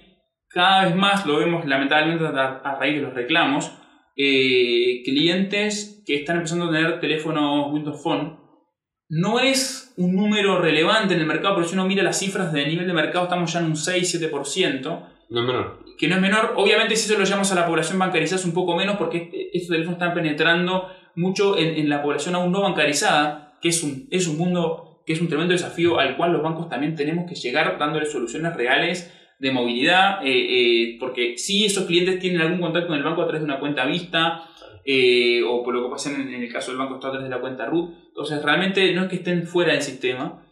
cada 0.49 0.85
vez 0.85 0.95
más, 0.95 1.25
lo 1.25 1.37
vemos 1.37 1.65
lamentablemente 1.65 2.25
a, 2.25 2.77
raíz 2.79 2.95
de 2.95 3.01
los 3.01 3.13
reclamos, 3.13 3.71
eh, 4.15 5.01
clientes 5.03 6.03
que 6.05 6.15
están 6.15 6.37
empezando 6.37 6.65
a 6.65 6.71
tener 6.71 6.99
teléfonos 6.99 7.71
Windows 7.73 8.01
Phone. 8.03 8.42
No 9.09 9.39
es 9.39 9.93
un 9.97 10.15
número 10.15 10.59
relevante 10.59 11.13
en 11.13 11.19
el 11.19 11.25
mercado, 11.27 11.55
pero 11.55 11.67
si 11.67 11.73
uno 11.75 11.85
mira 11.85 12.03
las 12.03 12.19
cifras 12.19 12.51
de 12.51 12.65
nivel 12.65 12.87
de 12.87 12.93
mercado, 12.93 13.25
estamos 13.25 13.51
ya 13.51 13.59
en 13.59 13.65
un 13.65 13.75
6-7%. 13.75 14.81
No 15.29 15.41
es 15.41 15.47
menor. 15.47 15.79
Que 15.97 16.07
no 16.07 16.15
es 16.15 16.21
menor. 16.21 16.53
Obviamente, 16.55 16.95
si 16.95 17.09
eso 17.09 17.19
lo 17.19 17.25
llamamos 17.25 17.51
a 17.51 17.55
la 17.55 17.67
población 17.67 17.99
bancarizada, 17.99 18.39
es 18.39 18.45
un 18.45 18.53
poco 18.53 18.75
menos 18.75 18.97
porque 18.97 19.49
estos 19.53 19.69
teléfonos 19.69 19.99
están 19.99 20.13
penetrando 20.13 20.87
mucho 21.15 21.57
en, 21.57 21.89
la 21.89 22.01
población 22.01 22.35
aún 22.35 22.51
no 22.51 22.61
bancarizada, 22.61 23.57
que 23.61 23.69
es 23.69 23.83
un, 23.83 24.07
es 24.09 24.27
un 24.27 24.37
mundo 24.37 25.01
que 25.05 25.13
es 25.13 25.21
un 25.21 25.27
tremendo 25.27 25.51
desafío 25.51 25.99
al 25.99 26.15
cual 26.15 26.31
los 26.31 26.41
bancos 26.41 26.69
también 26.69 26.95
tenemos 26.95 27.25
que 27.27 27.35
llegar 27.35 27.77
dándole 27.77 28.05
soluciones 28.05 28.55
reales 28.55 29.11
de 29.43 29.51
movilidad, 29.51 30.25
eh, 30.25 30.31
eh, 30.31 30.97
porque 31.01 31.37
si 31.37 31.65
esos 31.65 31.85
clientes 31.85 32.17
tienen 32.17 32.39
algún 32.39 32.61
contacto 32.61 32.87
con 32.87 32.97
el 32.97 33.03
banco 33.03 33.23
a 33.23 33.25
través 33.25 33.41
de 33.41 33.45
una 33.51 33.59
cuenta 33.59 33.85
vista, 33.85 34.49
eh, 34.85 35.43
o 35.45 35.61
por 35.61 35.75
lo 35.75 35.83
que 35.83 35.89
pasa 35.91 36.15
en, 36.15 36.33
el 36.33 36.49
caso 36.51 36.71
del 36.71 36.77
banco 36.77 36.95
está 36.95 37.09
a 37.09 37.11
través 37.11 37.29
de 37.29 37.35
la 37.35 37.41
cuenta 37.41 37.65
root, 37.65 37.93
entonces 38.07 38.41
realmente 38.41 38.93
no 38.93 39.03
es 39.03 39.09
que 39.09 39.17
estén 39.17 39.45
fuera 39.45 39.73
del 39.73 39.81
sistema. 39.81 40.47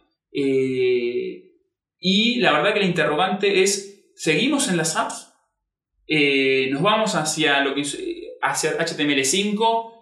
y 2.04 2.40
la 2.40 2.52
verdad 2.52 2.74
que 2.74 2.80
la 2.80 2.86
interrogante 2.86 3.62
es, 3.62 4.12
¿seguimos 4.14 4.68
en 4.68 4.76
las 4.76 4.94
apps? 4.94 5.32
¿Nos 6.70 6.82
vamos 6.82 7.14
hacia 7.14 7.64
lo 7.64 7.74
que 7.74 7.82
hacia 8.42 8.78
HTML5? 8.78 9.92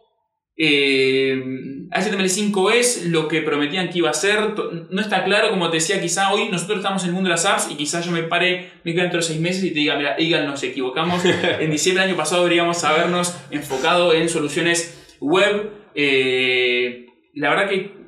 Eh, 1.91 1.99
HTML5 1.99 2.73
es 2.73 3.07
lo 3.07 3.29
que 3.29 3.43
prometían 3.43 3.91
que 3.91 3.99
iba 3.99 4.11
a 4.11 4.15
ser. 4.15 4.55
No 4.91 5.01
está 5.01 5.25
claro, 5.25 5.51
como 5.51 5.71
te 5.71 5.77
decía, 5.77 6.01
quizá 6.01 6.33
hoy 6.33 6.49
nosotros 6.49 6.79
estamos 6.79 7.03
en 7.03 7.11
el 7.11 7.15
mundo 7.15 7.29
de 7.29 7.35
las 7.35 7.47
apps 7.47 7.71
y 7.71 7.77
quizá 7.77 8.01
yo 8.01 8.13
me 8.13 8.23
pare, 8.23 8.71
me 8.85 8.93
quedo 8.93 9.03
dentro 9.03 9.19
de 9.19 9.23
seis 9.25 9.41
meses 9.41 9.65
y 9.65 9.69
te 9.71 9.81
diga, 9.81 9.97
mira, 9.97 10.17
Eagle, 10.19 10.47
nos 10.47 10.63
equivocamos. 10.63 11.25
en 11.61 11.71
diciembre 11.71 12.03
del 12.03 12.11
año 12.13 12.17
pasado 12.17 12.43
deberíamos 12.43 12.83
habernos 12.85 13.37
enfocado 13.51 14.13
en 14.13 14.29
soluciones 14.29 15.17
web. 15.21 15.71
Eh, 15.95 17.07
la 17.35 17.51
verdad 17.51 17.69
que 17.69 18.01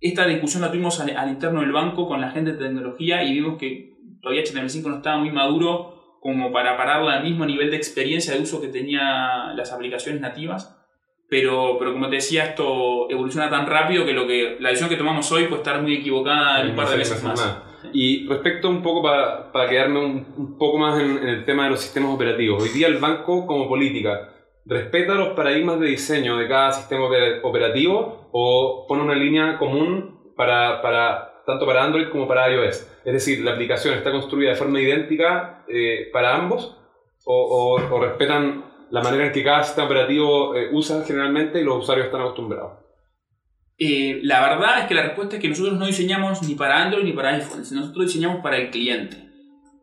esta 0.00 0.26
discusión 0.26 0.62
la 0.62 0.70
tuvimos 0.70 0.98
al, 1.00 1.28
interno 1.28 1.60
del 1.60 1.72
banco 1.72 2.08
con 2.08 2.20
la 2.20 2.30
gente 2.30 2.52
de 2.52 2.58
tecnología 2.58 3.22
y 3.22 3.34
vimos 3.34 3.58
que 3.58 3.96
todavía 4.22 4.44
HTML5 4.44 4.82
no 4.84 4.96
estaba 4.96 5.18
muy 5.18 5.30
maduro 5.30 6.18
como 6.20 6.52
para 6.52 6.76
pararla 6.76 7.14
al 7.14 7.24
mismo 7.24 7.46
nivel 7.46 7.70
de 7.70 7.76
experiencia 7.76 8.34
de 8.34 8.40
uso 8.40 8.60
que 8.60 8.68
tenía 8.68 9.52
las 9.54 9.72
aplicaciones 9.72 10.20
nativas. 10.20 10.79
Pero, 11.30 11.76
pero 11.78 11.92
como 11.92 12.08
te 12.08 12.16
decía, 12.16 12.44
esto 12.44 13.08
evoluciona 13.08 13.48
tan 13.48 13.64
rápido 13.64 14.04
que, 14.04 14.12
lo 14.12 14.26
que 14.26 14.56
la 14.58 14.70
decisión 14.70 14.90
que 14.90 14.96
tomamos 14.96 15.30
hoy 15.30 15.44
puede 15.44 15.62
estar 15.62 15.80
muy 15.80 15.94
equivocada 15.94 16.60
en 16.60 16.70
un 16.70 16.76
par 16.76 16.88
de 16.88 16.96
meses 16.96 17.22
más. 17.22 17.62
Y 17.92 18.26
respecto 18.26 18.68
un 18.68 18.82
poco, 18.82 19.00
para, 19.00 19.52
para 19.52 19.70
quedarme 19.70 20.04
un, 20.04 20.58
poco 20.58 20.78
más 20.78 21.00
en, 21.00 21.18
el 21.18 21.44
tema 21.44 21.64
de 21.64 21.70
los 21.70 21.80
sistemas 21.80 22.12
operativos, 22.12 22.60
hoy 22.60 22.70
día 22.70 22.88
el 22.88 22.98
banco 22.98 23.46
como 23.46 23.68
política 23.68 24.28
respeta 24.66 25.14
los 25.14 25.28
paradigmas 25.30 25.78
de 25.78 25.86
diseño 25.86 26.36
de 26.36 26.48
cada 26.48 26.72
sistema 26.72 27.06
operativo 27.42 28.28
o 28.32 28.86
pone 28.88 29.02
una 29.02 29.14
línea 29.14 29.56
común 29.56 30.32
para, 30.36 30.82
para, 30.82 31.42
tanto 31.46 31.64
para 31.64 31.84
Android 31.84 32.08
como 32.08 32.26
para 32.26 32.50
iOS. 32.52 32.88
Es 33.04 33.12
decir, 33.12 33.44
la 33.44 33.52
aplicación 33.52 33.94
está 33.94 34.10
construida 34.10 34.50
de 34.50 34.56
forma 34.56 34.80
idéntica 34.80 35.64
eh, 35.68 36.10
para 36.12 36.34
ambos 36.34 36.76
o, 37.24 37.34
o, 37.34 37.94
o 37.94 38.00
respetan 38.00 38.69
la 38.90 39.02
manera 39.02 39.26
en 39.26 39.32
que 39.32 39.44
cada 39.44 39.62
sistema 39.62 39.86
operativo 39.86 40.54
eh, 40.54 40.68
usa 40.72 41.04
generalmente 41.06 41.60
y 41.60 41.64
los 41.64 41.82
usuarios 41.82 42.06
están 42.06 42.22
acostumbrados? 42.22 42.72
Eh, 43.78 44.20
la 44.24 44.40
verdad 44.46 44.80
es 44.80 44.86
que 44.86 44.94
la 44.94 45.02
respuesta 45.02 45.36
es 45.36 45.42
que 45.42 45.48
nosotros 45.48 45.78
no 45.78 45.86
diseñamos 45.86 46.42
ni 46.42 46.54
para 46.54 46.82
Android 46.82 47.04
ni 47.04 47.12
para 47.12 47.30
iPhone, 47.30 47.62
nosotros 47.72 48.06
diseñamos 48.06 48.42
para 48.42 48.58
el 48.58 48.70
cliente. 48.70 49.30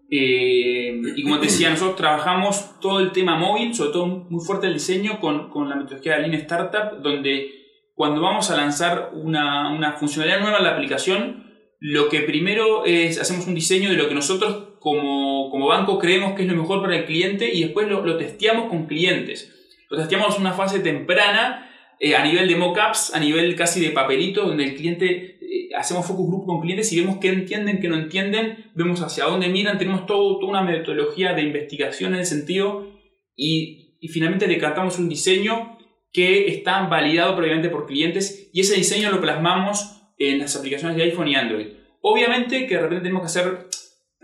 Eh, 0.10 1.02
y 1.16 1.24
como 1.24 1.40
te 1.40 1.48
decía, 1.48 1.70
nosotros 1.70 1.98
trabajamos 1.98 2.80
todo 2.80 3.00
el 3.00 3.12
tema 3.12 3.38
móvil, 3.38 3.74
sobre 3.74 3.92
todo 3.92 4.06
muy 4.06 4.44
fuerte 4.46 4.68
el 4.68 4.74
diseño 4.74 5.20
con, 5.20 5.50
con 5.50 5.68
la 5.68 5.76
metodología 5.76 6.16
de 6.16 6.22
Lean 6.22 6.34
Startup, 6.36 7.02
donde 7.02 7.52
cuando 7.94 8.22
vamos 8.22 8.52
a 8.52 8.56
lanzar 8.56 9.12
una, 9.14 9.74
una 9.74 9.94
funcionalidad 9.94 10.40
nueva 10.40 10.60
en 10.60 10.64
la 10.64 10.72
aplicación, 10.72 11.48
lo 11.80 12.10
que 12.10 12.22
primero 12.22 12.86
es, 12.86 13.20
hacemos 13.20 13.48
un 13.48 13.56
diseño 13.56 13.90
de 13.90 13.98
lo 13.98 14.08
que 14.08 14.16
nosotros 14.16 14.67
como, 14.80 15.50
como 15.50 15.68
banco 15.68 16.00
creemos 16.00 16.34
que 16.34 16.44
es 16.44 16.48
lo 16.48 16.56
mejor 16.56 16.82
para 16.82 16.98
el 16.98 17.06
cliente 17.06 17.54
y 17.54 17.64
después 17.64 17.88
lo, 17.88 18.06
lo 18.06 18.18
testeamos 18.18 18.70
con 18.70 18.86
clientes. 18.86 19.54
Lo 19.90 19.98
testeamos 19.98 20.36
en 20.36 20.42
una 20.42 20.54
fase 20.54 20.80
temprana 20.80 21.68
eh, 22.00 22.16
a 22.16 22.24
nivel 22.24 22.48
de 22.48 22.56
mockups, 22.56 23.16
a 23.16 23.20
nivel 23.20 23.56
casi 23.56 23.82
de 23.82 23.90
papelito, 23.90 24.46
donde 24.46 24.66
el 24.66 24.76
cliente, 24.76 25.40
eh, 25.42 25.70
hacemos 25.76 26.06
focus 26.06 26.28
group 26.28 26.46
con 26.46 26.62
clientes 26.62 26.92
y 26.94 27.00
vemos 27.00 27.18
qué 27.18 27.30
entienden, 27.30 27.80
qué 27.80 27.88
no 27.88 27.98
entienden, 27.98 28.72
vemos 28.76 29.02
hacia 29.02 29.26
dónde 29.26 29.48
miran, 29.48 29.80
tenemos 29.80 30.06
toda 30.06 30.46
una 30.46 30.62
metodología 30.62 31.34
de 31.34 31.42
investigación 31.42 32.14
en 32.14 32.20
el 32.20 32.26
sentido 32.26 32.88
y, 33.36 33.98
y 34.00 34.10
finalmente 34.10 34.48
decantamos 34.48 35.00
un 35.00 35.10
diseño 35.10 35.78
que 36.14 36.48
está 36.48 36.82
validado 36.88 37.36
previamente 37.36 37.70
por 37.70 37.88
clientes 37.88 38.50
y 38.54 38.62
ese 38.62 38.76
diseño 38.76 39.10
lo 39.10 39.20
plasmamos 39.20 39.98
en 40.20 40.40
las 40.40 40.56
aplicaciones 40.56 40.98
de 40.98 41.04
iPhone 41.04 41.28
y 41.28 41.36
Android. 41.36 41.68
Obviamente 42.02 42.68
que 42.68 42.76
de 42.76 42.82
repente 42.82 43.04
tenemos 43.04 43.22
que 43.22 43.40
hacer 43.40 43.68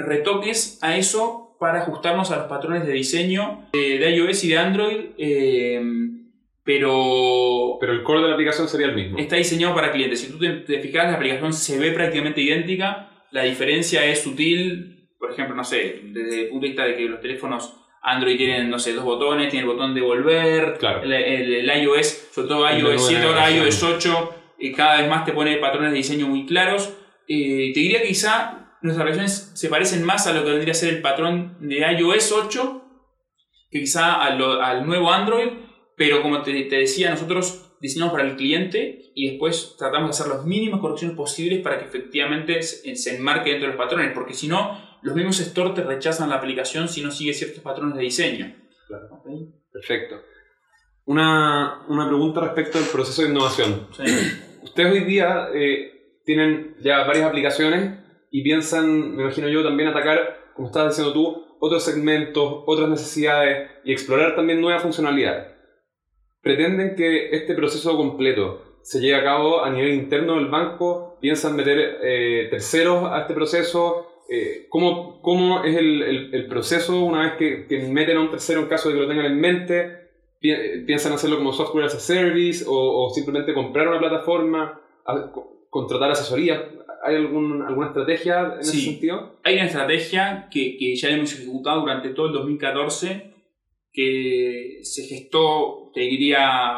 retoques 0.06 0.80
a 0.82 0.98
eso 0.98 1.56
para 1.60 1.82
ajustarnos 1.82 2.32
a 2.32 2.38
los 2.38 2.46
patrones 2.48 2.86
de 2.86 2.94
diseño 2.94 3.70
de, 3.74 4.10
iOS 4.16 4.44
y 4.44 4.50
de 4.50 4.58
Android, 4.58 5.00
eh, 5.18 5.82
pero... 6.64 7.78
Pero 7.80 7.94
el 7.94 8.04
core 8.04 8.22
de 8.22 8.28
la 8.28 8.34
aplicación 8.34 8.68
sería 8.68 8.88
el 8.88 8.96
mismo. 8.96 9.18
Está 9.18 9.36
diseñado 9.36 9.76
para 9.76 9.92
clientes. 9.92 10.22
Si 10.22 10.32
tú 10.32 10.40
te, 10.40 10.80
fijas, 10.80 11.08
la 11.08 11.16
aplicación 11.16 11.54
se 11.54 11.80
ve 11.80 11.92
prácticamente 11.92 12.42
idéntica. 12.42 13.10
La 13.32 13.44
diferencia 13.44 14.06
es 14.06 14.22
sutil, 14.22 15.10
por 15.18 15.32
ejemplo, 15.32 15.56
no 15.56 15.64
sé, 15.64 16.02
desde 16.04 16.44
el 16.44 16.50
punto 16.50 16.64
de 16.64 16.68
vista 16.70 16.86
de 16.86 16.96
que 16.96 17.06
los 17.06 17.22
teléfonos 17.22 17.76
Android 18.02 18.38
tienen, 18.38 18.70
no 18.70 18.80
sé, 18.80 18.94
dos 18.94 19.06
botones, 19.06 19.50
tiene 19.50 19.66
el 19.66 19.74
botón 19.74 19.96
de 19.96 20.02
volver, 20.02 20.78
claro. 20.78 21.02
el, 21.04 21.66
iOS, 21.82 22.30
sobre 22.32 22.48
todo 22.48 22.70
iOS 22.70 23.08
7, 23.08 23.26
ahora 23.26 23.50
iOS 23.50 23.84
8 23.84 24.36
cada 24.72 25.02
vez 25.02 25.10
más 25.10 25.26
te 25.26 25.34
pone 25.34 25.58
patrones 25.58 25.92
de 25.92 25.98
diseño 25.98 26.28
muy 26.28 26.46
claros. 26.46 26.94
Eh, 27.28 27.72
te 27.74 27.80
diría 27.80 28.02
quizá 28.02 28.63
nuestras 28.84 29.06
versiones 29.06 29.52
se 29.56 29.70
parecen 29.70 30.04
más 30.04 30.28
a 30.28 30.34
lo 30.34 30.44
que 30.44 30.52
vendría 30.52 30.72
a 30.72 30.76
ser 30.76 30.94
el 30.94 31.02
patrón 31.02 31.58
de 31.60 31.78
iOS 31.80 32.32
8 32.32 32.82
que 33.72 33.80
quizá 33.80 34.22
al, 34.22 34.86
nuevo 34.86 35.12
Android, 35.12 35.50
pero 35.98 36.22
como 36.22 36.44
te, 36.44 36.52
decía, 36.70 37.10
nosotros 37.10 37.76
diseñamos 37.82 38.14
para 38.14 38.30
el 38.30 38.36
cliente 38.36 39.12
y 39.16 39.32
después 39.32 39.76
tratamos 39.80 40.10
de 40.16 40.22
hacer 40.22 40.36
las 40.36 40.46
mínimas 40.46 40.80
correcciones 40.80 41.18
posibles 41.18 41.62
para 41.64 41.80
que 41.80 41.86
efectivamente 41.86 42.62
se, 42.62 43.16
enmarque 43.16 43.50
dentro 43.50 43.68
de 43.68 43.76
los 43.76 43.84
patrones, 43.84 44.12
porque 44.14 44.36
si 44.36 44.48
no, 44.48 44.80
los 45.02 45.16
mismos 45.16 45.38
stores 45.38 45.74
te 45.74 45.82
rechazan 45.82 46.30
la 46.30 46.36
aplicación 46.36 46.88
si 46.88 47.02
no 47.02 47.10
sigue 47.10 47.34
ciertos 47.34 47.64
patrones 47.64 47.96
de 47.96 48.04
diseño. 48.04 48.56
Perfecto. 49.72 50.22
Una, 51.06 51.84
una, 51.90 52.08
pregunta 52.08 52.42
respecto 52.42 52.78
al 52.78 52.86
proceso 52.86 53.24
de 53.24 53.30
innovación. 53.30 53.88
Sí 53.98 54.04
ustedes 54.64 54.92
hoy 54.92 55.04
día 55.04 55.50
eh, 55.54 56.20
tienen 56.26 56.76
ya 56.82 57.04
varias 57.04 57.28
aplicaciones 57.28 58.00
y 58.34 58.42
piensan, 58.42 59.16
me 59.16 59.22
imagino 59.22 59.48
yo, 59.48 59.64
también 59.64 59.90
atacar 59.90 60.50
como 60.56 60.68
estabas 60.68 60.98
diciendo 60.98 61.14
tú, 61.14 61.56
otros 61.60 61.84
segmentos, 61.84 62.64
otras 62.66 62.90
necesidades 62.90 63.70
y 63.86 63.92
explorar 63.92 64.36
también 64.36 64.60
nuevas 64.60 64.82
funcionalidades. 64.82 65.54
Pretenden 66.42 66.96
que 66.96 67.30
este 67.30 67.54
proceso 67.54 67.96
completo 67.96 68.80
se 68.82 69.00
lleve 69.00 69.20
a 69.20 69.24
cabo 69.24 69.64
a 69.64 69.70
nivel 69.70 69.94
interno 69.94 70.36
del 70.38 70.48
banco, 70.48 71.20
piensan 71.22 71.56
meter 71.56 72.00
eh, 72.02 72.48
terceros 72.50 73.06
a 73.12 73.22
este 73.22 73.36
proceso, 73.36 74.24
eh, 74.28 74.66
¿cómo, 74.68 75.22
¿cómo, 75.22 75.64
es 75.64 75.78
el, 75.78 76.34
el, 76.34 76.48
proceso 76.48 77.04
una 77.04 77.22
vez 77.22 77.34
que, 77.34 77.68
que, 77.68 77.88
meten 77.88 78.18
a 78.18 78.22
un 78.22 78.32
tercero 78.32 78.62
en 78.62 78.68
caso 78.68 78.90
de 78.90 78.96
que 78.96 79.02
lo 79.02 79.08
tengan 79.08 79.28
en 79.28 79.40
mente? 79.40 80.00
¿Piensan 80.40 81.14
hacerlo 81.14 81.38
como 81.38 81.54
software 81.54 81.86
as 81.86 81.96
a 81.96 82.00
service 82.00 82.66
o, 82.68 82.74
o 83.06 83.10
simplemente 83.14 83.54
comprar 83.54 83.88
una 83.88 84.00
plataforma, 84.00 84.82
contratar 85.70 86.12
asesoría? 86.12 86.68
¿Hay 87.04 87.16
algún, 87.16 87.62
alguna 87.62 87.88
estrategia 87.88 88.54
en 88.56 88.60
ese 88.62 88.80
sentido? 88.80 89.40
Hay 89.44 89.56
una 89.56 89.66
estrategia 89.66 90.48
que, 90.50 90.78
que 90.78 90.96
ya 90.96 91.10
hemos 91.10 91.34
ejecutado 91.34 91.82
durante 91.82 92.10
todo 92.10 92.28
el 92.28 92.34
2014 92.34 93.34
que 93.94 94.80
se 94.82 95.04
gestó, 95.04 95.92
te 95.94 96.02
diría, 96.02 96.76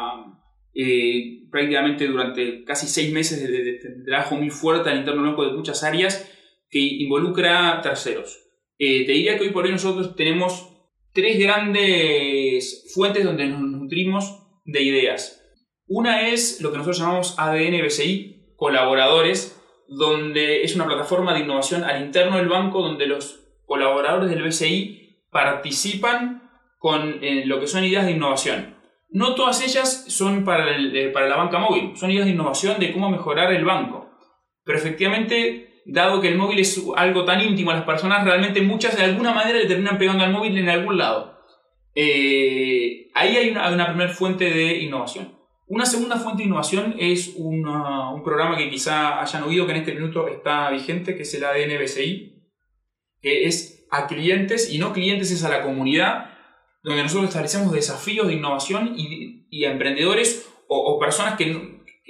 eh, 0.74 1.46
prácticamente 1.50 2.06
durante 2.06 2.62
casi 2.64 2.86
seis 2.86 3.10
meses 3.12 3.42
de, 3.42 3.48
de, 3.48 4.04
trabajo 4.04 4.36
muy 4.36 4.50
fuerte 4.50 4.90
al 4.90 4.98
interno 4.98 5.34
de 5.34 5.52
muchas 5.52 5.82
áreas 5.82 6.30
que 6.68 6.78
involucra 6.78 7.80
terceros. 7.82 8.42
Eh, 8.78 9.06
te 9.06 9.12
diría 9.12 9.38
que 9.38 9.44
hoy 9.44 9.50
por 9.50 9.64
hoy 9.64 9.72
nosotros 9.72 10.14
tenemos 10.14 10.68
tres 11.14 11.38
grandes 11.38 12.92
fuentes 12.94 13.24
donde 13.24 13.46
nos 13.46 13.60
nutrimos 13.62 14.42
de 14.66 14.82
ideas. 14.82 15.42
Una 15.86 16.28
es 16.28 16.60
lo 16.60 16.70
que 16.70 16.78
nosotros 16.78 16.98
llamamos 16.98 17.34
ADN 17.38 17.80
BCI, 17.82 18.52
colaboradores, 18.56 19.55
donde 19.88 20.62
es 20.62 20.74
una 20.74 20.86
plataforma 20.86 21.34
de 21.34 21.40
innovación 21.40 21.84
al 21.84 22.02
interno 22.02 22.36
del 22.36 22.48
banco 22.48 22.82
donde 22.82 23.06
los 23.06 23.40
colaboradores 23.64 24.30
del 24.30 24.42
BCI 24.42 25.26
participan 25.30 26.50
con 26.78 27.18
eh, 27.22 27.44
lo 27.46 27.60
que 27.60 27.66
son 27.66 27.84
ideas 27.84 28.06
de 28.06 28.12
innovación. 28.12 28.76
No 29.10 29.34
todas 29.34 29.62
ellas 29.62 30.06
son 30.08 30.44
para, 30.44 30.76
eh, 30.76 31.08
para 31.08 31.28
la 31.28 31.36
banca 31.36 31.58
móvil, 31.58 31.96
son 31.96 32.10
ideas 32.10 32.26
de 32.26 32.32
innovación 32.32 32.78
de 32.78 32.92
cómo 32.92 33.10
mejorar 33.10 33.52
el 33.52 33.64
banco. 33.64 34.10
Pero 34.64 34.78
efectivamente 34.78 35.82
dado 35.86 36.20
que 36.20 36.28
el 36.28 36.36
móvil 36.36 36.58
es 36.58 36.82
algo 36.96 37.24
tan 37.24 37.40
íntimo 37.40 37.70
a 37.70 37.76
las 37.76 37.84
personas, 37.84 38.24
realmente 38.24 38.60
muchas 38.60 38.96
de 38.96 39.04
alguna 39.04 39.32
manera 39.32 39.58
le 39.58 39.66
terminan 39.66 39.98
pegando 39.98 40.24
al 40.24 40.32
móvil 40.32 40.58
en 40.58 40.68
algún 40.68 40.98
lado. 40.98 41.38
Eh, 41.94 43.08
ahí 43.14 43.36
hay 43.36 43.50
una, 43.50 43.86
primera 43.86 44.12
fuente 44.12 44.50
de 44.50 44.78
innovación. 44.78 45.35
Una 45.68 45.84
segunda 45.84 46.16
fuente 46.16 46.42
de 46.42 46.48
innovación 46.48 46.94
es 46.98 47.34
un 47.36 47.62
programa 48.24 48.56
que 48.56 48.70
quizá 48.70 49.20
hayan 49.20 49.42
oído 49.42 49.66
que 49.66 49.72
en 49.72 49.78
este 49.78 49.94
minuto 49.94 50.28
está 50.28 50.70
vigente, 50.70 51.16
que 51.16 51.22
es 51.22 51.34
el 51.34 51.44
ADN 51.44 51.82
BCI, 51.82 52.42
que 53.20 53.46
es 53.46 53.86
a 53.90 54.06
clientes 54.06 54.72
y 54.72 54.78
no 54.78 54.92
clientes, 54.92 55.30
es 55.32 55.42
a 55.44 55.48
la 55.48 55.62
comunidad, 55.62 56.30
donde 56.84 57.02
nosotros 57.02 57.28
establecemos 57.28 57.72
desafíos 57.72 58.28
de 58.28 58.34
innovación 58.34 58.94
y, 58.96 59.64
a 59.64 59.72
emprendedores 59.72 60.48
o, 60.68 60.98
personas 61.00 61.36
que, 61.36 61.46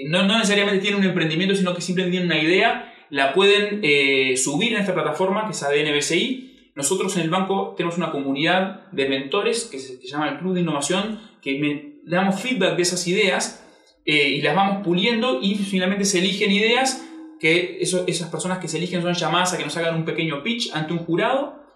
no, 0.07 0.23
necesariamente 0.27 0.81
tienen 0.81 1.01
un 1.01 1.07
emprendimiento, 1.07 1.55
sino 1.55 1.75
que 1.75 1.81
simplemente 1.81 2.19
tienen 2.19 2.31
una 2.31 2.43
idea 2.43 2.93
la 3.09 3.33
pueden 3.33 3.81
eh, 3.83 4.37
subir 4.37 4.73
en 4.73 4.81
esta 4.81 4.95
plataforma 4.95 5.47
que 5.47 5.53
es 5.53 5.63
ADN 5.63 5.97
BCI. 5.97 6.73
Nosotros 6.75 7.17
en 7.17 7.23
el 7.23 7.31
banco 7.31 7.75
tenemos 7.77 7.97
una 7.97 8.11
comunidad 8.11 8.91
de 8.91 9.09
mentores 9.09 9.65
que 9.65 9.79
se, 9.79 9.99
llama 10.07 10.29
el 10.29 10.39
Club 10.39 10.55
de 10.55 10.61
Innovación, 10.61 11.21
que 11.41 11.96
damos 12.07 12.41
feedback 12.41 12.77
de 12.77 12.83
esas 12.83 13.07
ideas 13.07 13.65
eh, 14.05 14.29
y 14.29 14.41
las 14.41 14.55
vamos 14.55 14.85
puliendo 14.85 15.41
y 15.43 15.57
finalmente 15.57 16.05
se 16.05 16.21
eligen 16.21 16.51
ideas 16.53 17.05
que 17.39 17.79
esas 17.81 18.31
personas 18.31 18.59
que 18.59 18.69
se 18.69 18.79
eligen 18.79 19.03
son 19.03 19.13
llamadas 19.13 19.53
a 19.53 19.59
que 19.59 19.65
nos 19.65 19.77
hagan 19.77 19.97
un 19.97 20.05
pequeño 20.05 20.43
pitch 20.43 20.71
ante 20.75 20.95
un 20.95 21.01
jurado 21.01 21.67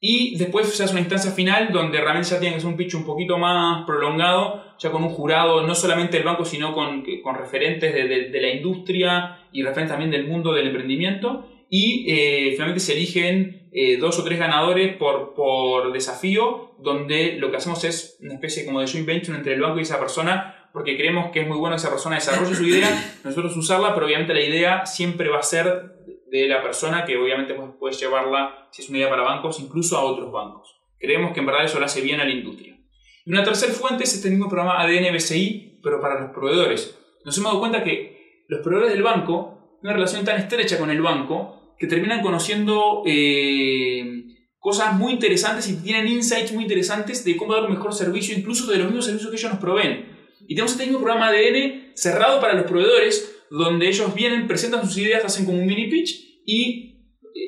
y 0.00 0.36
después 0.36 0.68
se 0.68 0.84
hace 0.84 0.92
una 0.92 1.00
instancia 1.00 1.32
final 1.32 1.72
donde 1.72 2.00
realmente 2.00 2.28
ya 2.28 2.38
tiene 2.38 2.54
que 2.54 2.60
ser 2.60 2.70
un 2.70 2.76
pitch 2.76 2.94
un 2.94 3.04
poquito 3.04 3.36
más 3.36 3.84
prolongado, 3.84 4.62
ya 4.78 4.90
con 4.92 5.02
un 5.02 5.08
jurado, 5.08 5.66
no 5.66 5.74
solamente 5.74 6.18
del 6.18 6.26
banco, 6.26 6.44
sino 6.44 6.72
con, 6.72 7.04
referentes 7.36 7.92
de, 7.92 8.06
de, 8.30 8.40
la 8.40 8.48
industria 8.48 9.40
y 9.50 9.62
referentes 9.62 9.90
también 9.90 10.12
del 10.12 10.28
mundo 10.28 10.52
del 10.52 10.68
emprendimiento. 10.68 11.48
Y 11.68 12.06
eh, 12.08 12.50
finalmente 12.52 12.80
se 12.80 12.92
eligen 12.92 13.57
eh, 13.72 13.96
dos 13.98 14.18
o 14.18 14.24
tres 14.24 14.38
ganadores 14.38 14.96
por, 14.96 15.34
por 15.34 15.92
desafío, 15.92 16.74
donde 16.78 17.34
lo 17.38 17.50
que 17.50 17.58
hacemos 17.58 17.84
es 17.84 18.18
una 18.20 18.34
especie 18.34 18.64
como 18.64 18.80
de 18.80 18.86
joint 18.86 19.06
venture 19.06 19.36
entre 19.36 19.54
el 19.54 19.60
banco 19.60 19.78
y 19.78 19.82
esa 19.82 19.98
persona, 19.98 20.68
porque 20.72 20.96
creemos 20.96 21.30
que 21.30 21.40
es 21.40 21.48
muy 21.48 21.56
bueno 21.56 21.76
que 21.76 21.80
esa 21.80 21.90
persona 21.90 22.16
desarrolle 22.16 22.54
su 22.54 22.64
idea, 22.64 22.88
nosotros 23.24 23.56
usarla, 23.56 23.94
pero 23.94 24.06
obviamente 24.06 24.34
la 24.34 24.42
idea 24.42 24.86
siempre 24.86 25.28
va 25.28 25.38
a 25.38 25.42
ser 25.42 25.98
de 26.30 26.46
la 26.46 26.62
persona 26.62 27.04
que 27.04 27.16
obviamente 27.16 27.54
puedes 27.78 27.98
llevarla, 28.00 28.68
si 28.70 28.82
es 28.82 28.88
una 28.88 28.98
idea 28.98 29.08
para 29.08 29.22
bancos, 29.22 29.60
incluso 29.60 29.96
a 29.96 30.02
otros 30.02 30.30
bancos. 30.30 30.80
Creemos 30.98 31.32
que 31.32 31.40
en 31.40 31.46
verdad 31.46 31.64
eso 31.64 31.78
le 31.78 31.86
hace 31.86 32.00
bien 32.00 32.20
a 32.20 32.24
la 32.24 32.30
industria. 32.30 32.76
Y 33.24 33.30
una 33.30 33.44
tercera 33.44 33.72
fuente 33.72 34.04
es 34.04 34.14
este 34.14 34.30
mismo 34.30 34.48
programa 34.48 34.80
ADN 34.80 35.12
BCI, 35.12 35.80
pero 35.82 36.00
para 36.00 36.20
los 36.20 36.30
proveedores. 36.30 36.98
Nos 37.24 37.36
hemos 37.38 37.50
dado 37.50 37.60
cuenta 37.60 37.84
que 37.84 38.44
los 38.48 38.60
proveedores 38.60 38.94
del 38.94 39.02
banco, 39.02 39.78
una 39.82 39.92
relación 39.92 40.24
tan 40.24 40.38
estrecha 40.38 40.78
con 40.78 40.90
el 40.90 41.00
banco, 41.02 41.57
que 41.78 41.86
terminan 41.86 42.22
conociendo 42.22 43.02
eh, 43.06 44.24
cosas 44.58 44.94
muy 44.94 45.12
interesantes 45.12 45.68
y 45.68 45.76
tienen 45.76 46.08
insights 46.08 46.52
muy 46.52 46.64
interesantes 46.64 47.24
de 47.24 47.36
cómo 47.36 47.54
dar 47.54 47.64
un 47.64 47.70
mejor 47.70 47.94
servicio, 47.94 48.36
incluso 48.36 48.70
de 48.70 48.78
los 48.78 48.86
mismos 48.86 49.06
servicios 49.06 49.30
que 49.30 49.36
ellos 49.36 49.52
nos 49.52 49.60
proveen. 49.60 50.18
Y 50.46 50.54
tenemos 50.54 50.72
este 50.72 50.84
mismo 50.84 50.98
programa 50.98 51.28
ADN 51.28 51.92
cerrado 51.94 52.40
para 52.40 52.54
los 52.54 52.66
proveedores, 52.66 53.44
donde 53.50 53.88
ellos 53.88 54.14
vienen, 54.14 54.46
presentan 54.46 54.84
sus 54.84 54.98
ideas, 54.98 55.24
hacen 55.24 55.44
como 55.44 55.58
un 55.58 55.66
mini 55.66 55.88
pitch 55.88 56.42
y 56.44 56.88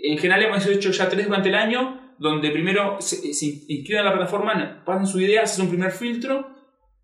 en 0.03 0.19
general 0.19 0.45
hemos 0.45 0.67
hecho 0.67 0.91
ya 0.91 1.09
tres 1.09 1.27
durante 1.27 1.49
el 1.49 1.55
año, 1.55 2.15
donde 2.19 2.51
primero 2.51 2.99
se, 3.01 3.17
inscriben 3.27 4.03
a 4.03 4.11
la 4.11 4.13
plataforma, 4.13 4.83
pasan 4.85 5.07
su 5.07 5.21
idea, 5.21 5.43
hacen 5.43 5.65
un 5.65 5.71
primer 5.71 5.91
filtro, 5.91 6.49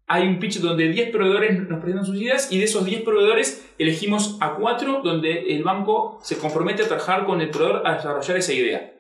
hay 0.06 0.26
un 0.26 0.38
pitch 0.38 0.60
donde 0.60 0.88
10 0.88 1.10
proveedores 1.10 1.68
nos 1.68 1.80
presentan 1.80 2.06
sus 2.06 2.20
ideas 2.20 2.52
y 2.52 2.58
de 2.58 2.64
esos 2.64 2.84
10 2.84 3.02
proveedores 3.02 3.74
elegimos 3.78 4.38
a 4.40 4.54
4 4.54 5.02
donde 5.02 5.54
el 5.54 5.64
banco 5.64 6.18
se 6.22 6.38
compromete 6.38 6.84
a 6.84 6.88
trabajar 6.88 7.26
con 7.26 7.40
el 7.40 7.50
proveedor 7.50 7.86
a 7.86 7.96
desarrollar 7.96 8.36
esa 8.36 8.52
idea. 8.52 8.92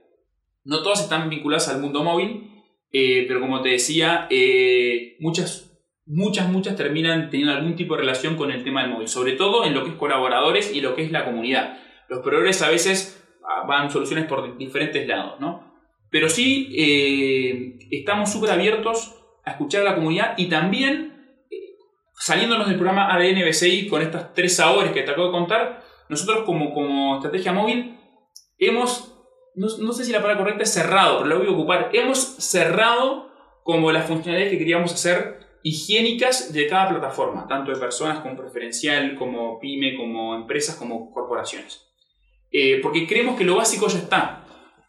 No 0.64 0.82
todas 0.82 1.02
están 1.02 1.30
vinculadas 1.30 1.68
al 1.68 1.80
mundo 1.80 2.02
móvil, 2.02 2.50
eh, 2.90 3.24
pero 3.28 3.40
como 3.40 3.62
te 3.62 3.68
decía, 3.68 4.26
eh, 4.30 5.16
muchas 5.20 5.66
muchas, 6.06 6.48
muchas 6.48 6.76
terminan 6.76 7.30
teniendo 7.30 7.54
algún 7.54 7.76
tipo 7.76 7.94
de 7.94 8.00
relación 8.00 8.36
con 8.36 8.50
el 8.50 8.64
tema 8.64 8.82
del 8.82 8.92
móvil, 8.92 9.08
sobre 9.08 9.32
todo 9.32 9.64
en 9.64 9.74
lo 9.74 9.84
que 9.84 9.90
es 9.90 9.96
colaboradores 9.96 10.74
y 10.74 10.80
lo 10.80 10.94
que 10.94 11.02
es 11.02 11.12
la 11.12 11.24
comunidad. 11.24 11.78
Los 12.08 12.20
proveedores 12.20 12.62
a 12.62 12.70
veces 12.70 13.22
ah, 13.44 13.64
van 13.66 13.90
soluciones 13.90 14.26
por 14.26 14.56
diferentes 14.56 15.06
lados, 15.06 15.40
¿no? 15.40 15.74
Pero 16.10 16.28
sí 16.28 16.72
eh, 16.76 17.78
estamos 17.90 18.32
súper 18.32 18.50
abiertos 18.50 19.16
a 19.46 19.52
escuchar 19.52 19.80
a 19.80 19.84
la 19.84 19.94
comunidad 19.94 20.34
y 20.36 20.50
también, 20.50 21.46
eh, 21.50 21.56
saliéndonos 22.18 22.68
del 22.68 22.76
programa 22.76 23.14
ADN 23.14 23.48
BCI 23.48 23.88
con 23.88 24.02
estas 24.02 24.34
tres 24.34 24.56
sabores 24.56 24.92
que 24.92 25.02
te 25.02 25.10
acabo 25.10 25.28
de 25.28 25.32
contar, 25.32 25.82
nosotros 26.10 26.44
como, 26.44 26.74
como 26.74 27.16
estrategia 27.16 27.52
móvil 27.52 27.98
hemos, 28.58 29.14
no, 29.54 29.68
no 29.78 29.92
sé 29.92 30.04
si 30.04 30.12
la 30.12 30.20
palabra 30.20 30.42
correcta 30.42 30.64
es 30.64 30.72
cerrado, 30.72 31.18
pero 31.18 31.30
la 31.30 31.36
voy 31.36 31.46
a 31.46 31.52
ocupar, 31.52 31.90
hemos 31.94 32.18
cerrado 32.18 33.30
como 33.62 33.90
las 33.90 34.06
funcionalidades 34.06 34.52
que 34.52 34.58
queríamos 34.58 34.92
hacer 34.92 35.46
higiénicas 35.62 36.52
de 36.52 36.68
cada 36.68 36.90
plataforma, 36.90 37.46
tanto 37.48 37.72
de 37.72 37.80
personas 37.80 38.20
como 38.20 38.36
preferencial, 38.36 39.16
como 39.16 39.58
pyme, 39.58 39.96
como 39.96 40.36
empresas, 40.36 40.76
como 40.76 41.10
corporaciones. 41.12 41.82
Eh, 42.52 42.78
porque 42.80 43.06
creemos 43.06 43.36
que 43.36 43.44
lo 43.44 43.56
básico 43.56 43.88
ya 43.88 43.98
está. 43.98 44.45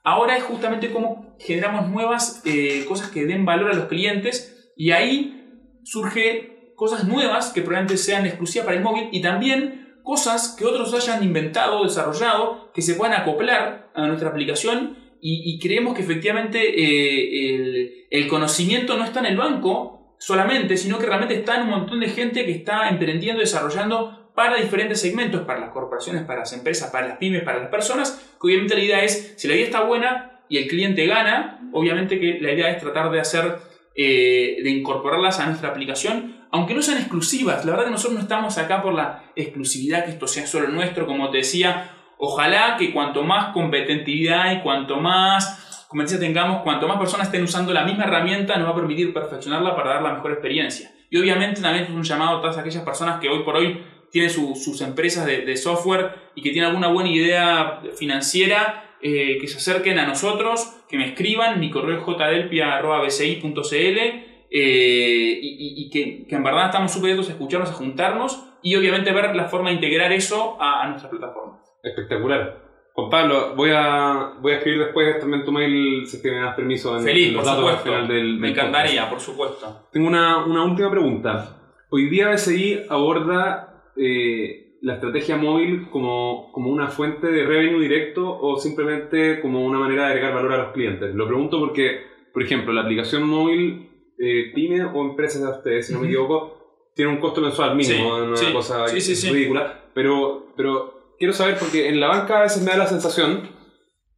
Ahora 0.10 0.38
es 0.38 0.44
justamente 0.44 0.90
cómo 0.90 1.36
generamos 1.38 1.90
nuevas 1.90 2.42
eh, 2.46 2.86
cosas 2.88 3.12
que 3.12 3.26
den 3.26 3.44
valor 3.44 3.72
a 3.72 3.74
los 3.74 3.88
clientes 3.88 4.72
y 4.78 4.92
ahí 4.92 5.44
surge 5.84 6.72
cosas 6.78 7.04
nuevas 7.04 7.52
que 7.52 7.62
probablemente 7.62 7.98
sean 7.98 8.26
exclusivas 8.26 8.68
para 8.68 8.78
el 8.78 8.84
móvil 8.86 9.10
y 9.12 9.22
también 9.22 9.98
cosas 10.04 10.56
que 10.58 10.64
otros 10.64 10.94
hayan 10.94 11.24
inventado, 11.24 11.84
desarrollado, 11.84 12.72
que 12.74 12.82
se 12.82 12.94
puedan 12.94 13.20
acoplar 13.20 13.92
a 13.96 14.08
nuestra 14.08 14.30
aplicación 14.30 14.96
y, 15.20 15.60
creemos 15.60 15.94
que 15.94 16.04
efectivamente 16.04 16.58
eh, 16.62 17.56
el, 17.56 18.08
el 18.10 18.28
conocimiento 18.30 18.96
no 18.96 19.04
está 19.04 19.20
en 19.20 19.26
el 19.26 19.36
banco, 19.36 20.16
solamente, 20.20 20.78
sino 20.78 21.00
que 21.00 21.06
realmente 21.06 21.36
está 21.36 21.58
en 21.58 21.64
un 21.64 21.72
montón 21.72 22.00
de 22.00 22.08
gente 22.08 22.46
que 22.46 22.54
está 22.54 22.88
emprendiendo, 22.88 23.42
desarrollando 23.42 24.27
para 24.38 24.58
diferentes 24.58 25.02
segmentos, 25.02 25.42
para 25.48 25.60
las 25.60 25.72
corporaciones, 25.72 26.22
para 26.22 26.42
las 26.42 26.54
empresas, 26.54 26.92
para 26.92 27.08
las 27.08 27.18
pymes, 27.18 27.42
para 27.42 27.58
las 27.58 27.70
personas, 27.70 28.36
que 28.40 28.46
obviamente 28.46 28.76
la 28.76 28.82
idea 28.82 29.04
es, 29.04 29.34
si 29.36 29.48
la 29.48 29.56
idea 29.56 29.66
está 29.66 29.82
buena 29.82 30.42
y 30.48 30.58
el 30.58 30.68
cliente 30.68 31.08
gana, 31.08 31.60
obviamente 31.74 32.20
que 32.20 32.38
la 32.40 32.52
idea 32.52 32.70
es 32.70 32.80
tratar 32.80 33.10
de 33.10 33.20
hacer, 33.20 33.58
eh, 33.96 34.58
de 34.62 34.70
incorporarlas 34.70 35.40
a 35.40 35.48
nuestra 35.48 35.70
aplicación, 35.70 36.46
aunque 36.52 36.76
no 36.76 36.84
sean 36.84 37.00
exclusivas, 37.00 37.66
la 37.66 37.72
verdad 37.72 37.86
que 37.86 37.92
nosotros 37.94 38.14
no 38.14 38.22
estamos 38.22 38.60
acá 38.60 38.84
por 38.84 38.94
la 38.94 39.24
exclusividad, 39.36 40.06
que 40.06 40.12
esto 40.12 40.28
sea 40.28 40.46
solo 40.46 40.68
nuestro, 40.68 41.08
como 41.08 41.32
te 41.32 41.38
decía, 41.38 41.90
ojalá 42.20 42.78
que 42.78 42.94
cuanto 42.94 43.24
más 43.24 43.54
competitividad 43.54 44.52
y 44.52 44.62
cuanto 44.62 44.98
más 44.98 45.64
como 45.88 46.04
decía, 46.04 46.20
tengamos, 46.20 46.62
cuanto 46.62 46.88
más 46.88 47.00
personas 47.00 47.28
estén 47.28 47.42
usando 47.42 47.74
la 47.74 47.86
misma 47.86 48.04
herramienta, 48.04 48.56
nos 48.58 48.68
va 48.68 48.72
a 48.74 48.76
permitir 48.76 49.14
perfeccionarla 49.14 49.76
para 49.76 49.94
dar 49.94 50.04
la 50.04 50.14
mejor 50.14 50.34
experiencia. 50.34 50.92
Y 51.10 51.18
obviamente 51.18 51.62
también 51.62 51.86
es 51.86 51.90
un 51.90 52.04
llamado 52.04 52.38
a 52.38 52.42
todas 52.42 52.58
aquellas 52.58 52.84
personas 52.84 53.22
que 53.22 53.30
hoy 53.30 53.44
por 53.44 53.56
hoy 53.56 53.82
tienen 54.12 54.30
sus 54.30 54.82
empresas 54.82 55.26
de, 55.26 55.58
software 55.58 56.12
y 56.36 56.42
que 56.42 56.52
tienen 56.52 56.70
alguna 56.70 56.88
buena 56.88 57.10
idea 57.10 57.82
financiera, 57.96 58.96
eh, 59.02 59.38
que 59.40 59.48
se 59.48 59.58
acerquen 59.58 60.00
a 60.00 60.08
nosotros, 60.08 60.74
que 60.90 60.98
me 60.98 61.10
escriban, 61.10 61.60
mi 61.60 61.70
correo 61.70 62.00
es 62.00 62.04
jdelpia.bci.cl 62.04 64.28
eh, 64.50 65.40
y, 65.42 65.90
que, 65.90 66.36
en 66.36 66.44
verdad 66.44 66.68
estamos 66.68 66.92
súper 66.92 67.18
a 67.18 67.22
escucharnos, 67.22 67.70
a 67.70 67.74
juntarnos 67.74 68.44
y 68.62 68.76
obviamente 68.76 69.12
ver 69.12 69.36
la 69.36 69.46
forma 69.46 69.70
de 69.70 69.76
integrar 69.76 70.12
eso 70.12 70.58
a, 70.60 70.88
nuestra 70.88 71.10
plataforma. 71.10 71.60
Espectacular. 71.84 72.66
Juan 72.94 73.10
Pablo, 73.10 73.54
voy 73.56 73.72
a, 73.76 74.34
voy 74.42 74.54
a 74.54 74.56
escribir 74.56 74.86
después 74.86 75.20
también 75.20 75.46
tu 75.46 75.52
mail 75.52 76.08
si 76.08 76.18
me 76.28 76.40
das 76.40 76.56
permiso 76.56 76.98
en, 76.98 77.04
Feliz, 77.04 77.34
los 77.34 77.46
datos 77.46 77.70
al 77.70 77.78
final 77.78 78.08
del, 78.08 78.40
Me 78.40 78.50
encantaría, 78.50 79.08
por 79.08 79.20
supuesto. 79.20 79.88
Tengo 79.92 80.08
una, 80.08 80.46
una, 80.46 80.64
última 80.64 80.90
pregunta. 80.90 81.60
Hoy 81.90 82.10
día 82.10 82.30
BCI 82.30 82.86
aborda 82.90 83.67
eh, 83.98 84.78
la 84.82 84.96
estrategia 84.96 85.38
móvil 85.38 85.90
como, 85.90 86.52
como 86.52 86.70
una 86.70 86.90
fuente 86.90 87.28
de 87.28 87.46
revenue 87.46 87.82
directo 87.82 88.40
o 88.40 88.58
simplemente 88.58 89.40
como 89.40 89.66
una 89.66 89.80
manera 89.80 90.06
de 90.06 90.10
agregar 90.10 90.34
valor 90.34 90.54
a 90.54 90.64
los 90.64 90.74
clientes. 90.74 91.14
Lo 91.16 91.28
pregunto 91.28 91.60
porque, 91.60 92.02
por 92.34 92.44
ejemplo, 92.44 92.74
la 92.74 92.82
aplicación 92.82 93.24
móvil 93.24 93.90
eh, 94.20 94.52
pyme 94.54 94.84
o 94.84 95.02
empresas 95.02 95.42
de 95.42 95.50
ustedes, 95.50 95.88
si 95.88 95.94
no 95.94 96.00
me 96.00 96.08
equivoco, 96.08 96.92
tiene 96.96 97.12
un 97.12 97.20
costo 97.20 97.42
mensual 97.42 97.76
mínimo, 97.76 98.18
una 98.18 98.54
cosa 98.54 98.86
ridícula. 98.88 99.86
Pero, 99.94 100.54
pero 100.56 101.14
quiero 101.20 101.34
saber, 101.34 101.58
porque 101.60 101.90
en 101.90 102.00
la 102.00 102.08
banca 102.08 102.40
a 102.40 102.44
veces 102.44 102.64
me 102.64 102.72
da 102.72 102.78
la 102.78 102.88
sensación 102.88 103.50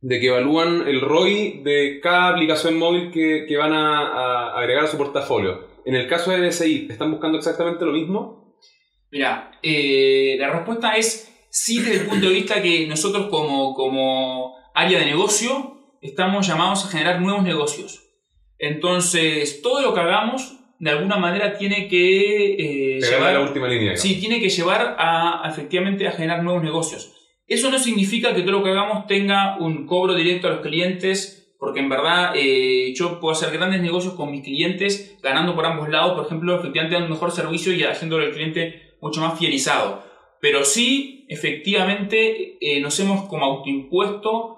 de 0.02 0.20
que 0.20 0.28
evalúan 0.28 0.88
el 0.88 1.02
ROI 1.02 1.62
de 1.63 2.00
cada 2.02 2.30
aplicación 2.30 2.78
móvil 2.78 3.12
que, 3.12 3.46
que 3.48 3.58
van 3.58 3.74
a, 3.74 4.54
agregar 4.58 4.86
a 4.86 4.88
su 4.88 4.98
portafolio. 4.98 5.68
En 5.86 5.96
el 5.96 6.08
caso 6.08 6.32
de 6.32 6.48
BSI, 6.48 6.88
¿están 6.89 7.12
buscando 7.12 7.38
exactamente 7.38 7.86
lo 7.86 7.92
mismo? 7.92 8.38
Mira, 9.12 9.52
eh, 9.63 10.36
la 10.39 10.52
respuesta 10.52 10.95
es 10.95 11.30
sí 11.50 11.80
desde 11.80 12.02
el 12.02 12.08
punto 12.08 12.28
de 12.28 12.34
vista 12.34 12.62
que 12.62 12.88
nosotros 12.88 13.28
como, 13.30 13.74
como 13.74 14.56
área 14.74 15.00
de 15.00 15.06
negocio 15.06 15.98
estamos 16.02 16.48
llamados 16.48 16.86
a 16.86 16.89
generar 16.89 17.22
nuevos 17.22 17.43
negocios. 17.43 18.06
Entonces, 18.58 19.62
todo 19.62 19.82
lo 19.82 19.93
que 19.93 20.02
hagamos, 20.02 20.58
de 20.80 20.91
alguna 20.91 21.17
manera, 21.17 21.58
tiene 21.58 21.88
que 21.88 22.98
eh, 22.98 23.00
llevar... 23.00 23.34
la 23.34 23.41
última 23.41 23.67
línea. 23.67 23.95
Sí, 23.95 24.19
tiene 24.19 24.39
que 24.39 24.50
llevar 24.50 24.95
a, 25.00 25.43
efectivamente, 25.50 26.08
a 26.08 26.12
generar 26.12 26.43
nuevos 26.43 26.63
negocios. 26.63 27.13
Eso 27.48 27.72
no 27.72 27.80
significa 27.80 28.36
que 28.36 28.41
todo 28.41 28.52
lo 28.52 28.63
que 28.63 28.69
hagamos 28.69 29.08
tenga 29.08 29.58
un 29.58 29.88
cobro 29.88 30.13
directo 30.13 30.48
a 30.48 30.52
los 30.52 30.60
clientes, 30.60 31.56
porque 31.58 31.80
en 31.80 31.89
verdad 31.89 32.34
eh, 32.36 32.93
yo 32.95 33.19
puedo 33.19 33.34
hacer 33.34 33.52
grandes 33.52 33.82
negocios 33.82 34.13
con 34.13 34.30
mis 34.30 34.43
clientes, 34.43 35.17
ganando 35.24 35.56
por 35.56 35.65
ambos 35.65 35.89
lados, 35.89 36.13
por 36.13 36.26
ejemplo, 36.26 36.60
efectivamente 36.60 36.93
dando 36.93 37.08
un 37.08 37.13
mejor 37.13 37.32
servicio 37.32 37.74
y 37.74 37.84
haciéndole 37.84 38.28
al 38.28 38.34
cliente 38.34 38.88
mucho 39.01 39.21
más 39.21 39.38
fidelizado. 39.38 40.03
Pero 40.41 40.63
sí, 40.63 41.25
efectivamente, 41.29 42.57
eh, 42.62 42.79
nos 42.79 42.99
hemos 42.99 43.27
como 43.27 43.45
autoimpuesto 43.45 44.55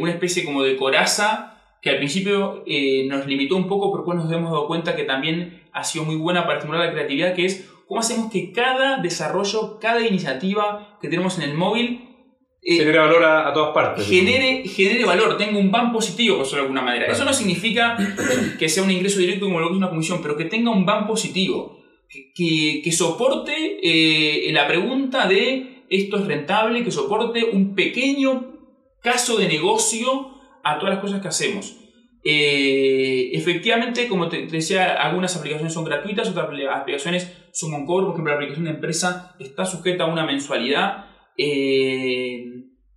una 0.00 0.10
especie 0.10 0.44
como 0.44 0.64
de 0.64 0.76
coraza 0.76 1.54
que 1.84 1.90
al 1.90 1.98
principio 1.98 2.64
eh, 2.66 3.06
nos 3.06 3.26
limitó 3.26 3.56
un 3.56 3.68
poco, 3.68 3.92
pero 3.92 4.02
después 4.02 4.24
nos 4.24 4.32
hemos 4.32 4.50
dado 4.50 4.66
cuenta 4.66 4.96
que 4.96 5.04
también 5.04 5.64
ha 5.70 5.84
sido 5.84 6.06
muy 6.06 6.16
buena 6.16 6.46
para 6.46 6.56
estimular 6.56 6.86
la 6.86 6.92
creatividad, 6.92 7.34
que 7.34 7.44
es 7.44 7.70
cómo 7.86 8.00
hacemos 8.00 8.32
que 8.32 8.52
cada 8.52 9.02
desarrollo, 9.02 9.78
cada 9.78 10.00
iniciativa 10.00 10.96
que 11.02 11.08
tenemos 11.08 11.36
en 11.38 11.50
el 11.50 11.54
móvil... 11.54 12.08
Eh, 12.62 12.78
genere 12.78 13.00
valor 13.00 13.22
a, 13.22 13.52
todas 13.52 13.74
partes. 13.74 14.08
Genere, 14.08 14.66
genere 14.66 15.04
valor, 15.04 15.36
tenga 15.36 15.58
un 15.58 15.70
ban 15.70 15.92
positivo, 15.92 16.36
por 16.36 16.44
decirlo 16.46 16.62
de 16.62 16.68
alguna 16.68 16.80
manera. 16.80 17.12
Eso 17.12 17.26
no 17.26 17.34
significa 17.34 17.98
que 18.58 18.70
sea 18.70 18.82
un 18.82 18.90
ingreso 18.90 19.18
directo 19.18 19.44
como 19.44 19.60
lo 19.60 19.66
que 19.66 19.74
es 19.74 19.78
una 19.78 19.90
comisión, 19.90 20.20
pero 20.22 20.38
que 20.38 20.46
tenga 20.46 20.70
un 20.70 20.86
ban 20.86 21.06
positivo, 21.06 21.83
que, 22.34 22.92
soporte 22.92 23.78
eh, 23.82 24.52
la 24.52 24.66
pregunta 24.66 25.26
de 25.26 25.84
esto 25.88 26.18
es 26.18 26.26
rentable, 26.26 26.84
que 26.84 26.90
soporte 26.90 27.44
un 27.44 27.74
pequeño 27.74 28.52
caso 29.02 29.36
de 29.36 29.48
negocio 29.48 30.30
a 30.62 30.78
todas 30.78 30.94
las 30.94 31.02
cosas 31.02 31.20
que 31.20 31.28
hacemos. 31.28 31.76
Eh, 32.24 33.30
efectivamente, 33.34 34.08
como 34.08 34.28
te, 34.28 34.46
decía, 34.46 34.94
algunas 34.94 35.36
aplicaciones 35.36 35.74
son 35.74 35.84
gratuitas, 35.84 36.30
otras 36.30 36.48
aplicaciones 36.74 37.32
son 37.52 37.74
un 37.74 37.86
cobro. 37.86 38.06
Por 38.06 38.14
ejemplo, 38.14 38.32
la 38.32 38.36
aplicación 38.36 38.64
de 38.64 38.70
empresa 38.70 39.36
está 39.38 39.66
sujeta 39.66 40.04
a 40.04 40.12
una 40.12 40.24
mensualidad. 40.24 41.06
Eh, 41.36 42.44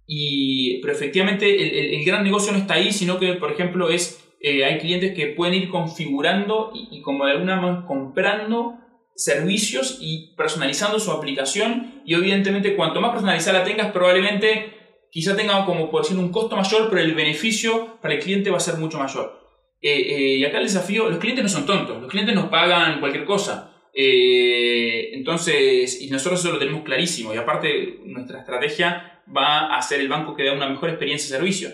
y, 0.06 0.80
pero 0.82 0.94
efectivamente, 0.94 1.98
el, 1.98 2.06
gran 2.06 2.24
negocio 2.24 2.54
no 2.54 2.58
está 2.58 2.76
ahí, 2.76 2.94
sino 2.94 3.20
que, 3.20 3.34
por 3.34 3.52
ejemplo, 3.52 3.90
es 3.90 4.24
hay 4.42 4.78
clientes 4.78 5.14
que 5.14 5.28
pueden 5.28 5.56
ir 5.56 5.70
configurando 5.70 6.72
y, 6.74 7.02
como 7.02 7.26
de 7.26 7.32
alguna 7.32 7.58
manera 7.58 7.86
comprando 7.86 8.78
servicios 9.18 9.98
y 10.00 10.36
personalizando 10.38 11.00
su 11.00 11.12
aplicación. 11.12 12.02
Y 12.06 12.16
obviamente, 12.16 12.76
cuanto 12.76 13.02
más 13.02 13.12
personalizada 13.12 13.60
la 13.60 13.66
tengas, 13.66 13.92
probablemente 13.92 14.78
quizá 15.12 15.36
tenga 15.36 15.66
como 15.66 15.90
por 15.90 16.04
decir 16.04 16.18
un 16.18 16.32
costo 16.32 16.56
mayor, 16.56 16.90
pero 16.90 17.02
el 17.02 17.16
beneficio 17.16 18.00
para 18.02 18.14
el 18.14 18.22
cliente 18.22 18.52
va 18.52 18.58
a 18.58 18.62
ser 18.62 18.78
mucho 18.78 19.00
mayor. 19.00 19.42
Eh, 19.82 19.92
eh, 19.92 20.36
y 20.38 20.46
acá 20.46 20.60
el 20.60 20.66
desafío, 20.66 21.10
los 21.10 21.20
clientes 21.20 21.44
no 21.44 21.50
son 21.50 21.66
tontos, 21.66 22.02
los 22.02 22.10
clientes 22.10 22.34
nos 22.34 22.50
pagan 22.50 23.00
cualquier 23.00 23.26
cosa. 23.26 23.74
Eh, 23.94 25.10
entonces, 25.14 26.02
y 26.02 26.10
nosotros 26.10 26.40
eso 26.40 26.52
lo 26.52 26.60
tenemos 26.60 26.84
clarísimo. 26.84 27.34
Y 27.34 27.38
aparte, 27.38 28.00
nuestra 28.06 28.40
estrategia 28.40 29.24
va 29.36 29.76
a 29.76 29.82
ser 29.82 30.00
el 30.00 30.08
banco 30.08 30.36
que 30.36 30.44
da 30.44 30.54
una 30.54 30.70
mejor 30.70 30.90
experiencia 30.90 31.32
de 31.32 31.38
servicio. 31.38 31.70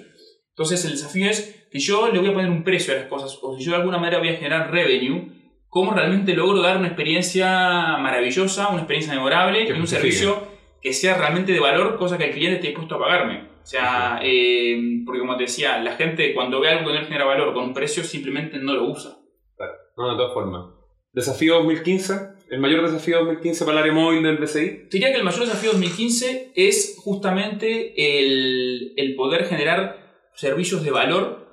Entonces, 0.49 0.85
el 0.85 0.91
desafío 0.91 1.29
es 1.29 1.67
que 1.69 1.79
yo 1.79 2.09
le 2.09 2.19
voy 2.19 2.29
a 2.29 2.33
poner 2.33 2.49
un 2.49 2.63
precio 2.63 2.93
a 2.93 2.97
las 2.97 3.07
cosas, 3.07 3.37
o 3.41 3.57
si 3.57 3.65
yo 3.65 3.71
de 3.71 3.77
alguna 3.77 3.97
manera 3.97 4.19
voy 4.19 4.29
a 4.29 4.35
generar 4.35 4.71
revenue, 4.71 5.42
cómo 5.73 5.91
realmente 5.91 6.35
logro 6.35 6.61
dar 6.61 6.77
una 6.77 6.87
experiencia 6.87 7.97
maravillosa, 7.97 8.69
una 8.69 8.81
experiencia 8.81 9.15
memorable 9.15 9.67
y 9.67 9.71
un 9.71 9.87
servicio 9.87 10.47
que 10.79 10.93
sea 10.93 11.17
realmente 11.17 11.51
de 11.51 11.59
valor, 11.59 11.97
cosa 11.97 12.15
que 12.15 12.25
el 12.25 12.31
cliente 12.31 12.57
esté 12.57 12.67
dispuesto 12.67 12.95
a 12.95 12.99
pagarme. 12.99 13.49
O 13.63 13.65
sea, 13.65 14.19
eh, 14.21 15.01
porque 15.03 15.19
como 15.19 15.35
te 15.35 15.43
decía, 15.43 15.79
la 15.79 15.95
gente 15.95 16.35
cuando 16.35 16.59
ve 16.59 16.69
algo 16.69 16.91
que 16.91 16.99
no 16.99 17.05
genera 17.05 17.25
valor 17.25 17.55
con 17.55 17.63
un 17.63 17.73
precio 17.73 18.03
simplemente 18.03 18.59
no 18.59 18.75
lo 18.75 18.87
usa. 18.87 19.17
Claro, 19.57 19.73
no, 19.97 20.11
de 20.11 20.17
todas 20.17 20.33
formas. 20.35 20.65
Desafío 21.11 21.55
2015, 21.55 22.13
el 22.51 22.59
mayor 22.59 22.83
desafío 22.83 23.17
2015 23.19 23.65
para 23.65 23.77
el 23.79 23.83
área 23.85 23.93
móvil 23.93 24.21
del 24.21 24.37
BCI. 24.37 24.89
Diría 24.91 25.11
que 25.11 25.17
el 25.17 25.23
mayor 25.23 25.41
desafío 25.41 25.71
2015 25.71 26.51
es 26.53 26.97
justamente 26.99 27.93
el, 27.97 28.93
el 28.95 29.15
poder 29.15 29.45
generar 29.45 30.29
servicios 30.35 30.83
de 30.83 30.91
valor 30.91 31.47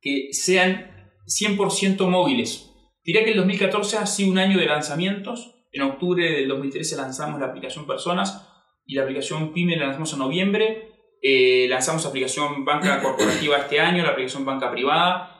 que 0.00 0.28
sean 0.30 1.10
100% 1.26 2.06
móviles. 2.08 2.65
Diría 3.06 3.24
que 3.24 3.30
el 3.30 3.36
2014 3.36 3.98
ha 3.98 4.06
sido 4.06 4.32
un 4.32 4.38
año 4.38 4.58
de 4.58 4.66
lanzamientos. 4.66 5.54
En 5.70 5.82
octubre 5.82 6.28
del 6.28 6.48
2013 6.48 6.96
lanzamos 6.96 7.38
la 7.38 7.46
aplicación 7.46 7.86
Personas 7.86 8.52
y 8.84 8.96
la 8.96 9.02
aplicación 9.02 9.52
PyME 9.52 9.76
la 9.76 9.86
lanzamos 9.86 10.12
en 10.12 10.18
noviembre. 10.18 10.88
Eh, 11.22 11.66
lanzamos 11.68 12.04
aplicación 12.04 12.64
banca 12.64 13.00
corporativa 13.02 13.58
este 13.58 13.78
año, 13.78 14.02
la 14.02 14.10
aplicación 14.10 14.44
banca 14.44 14.72
privada. 14.72 15.32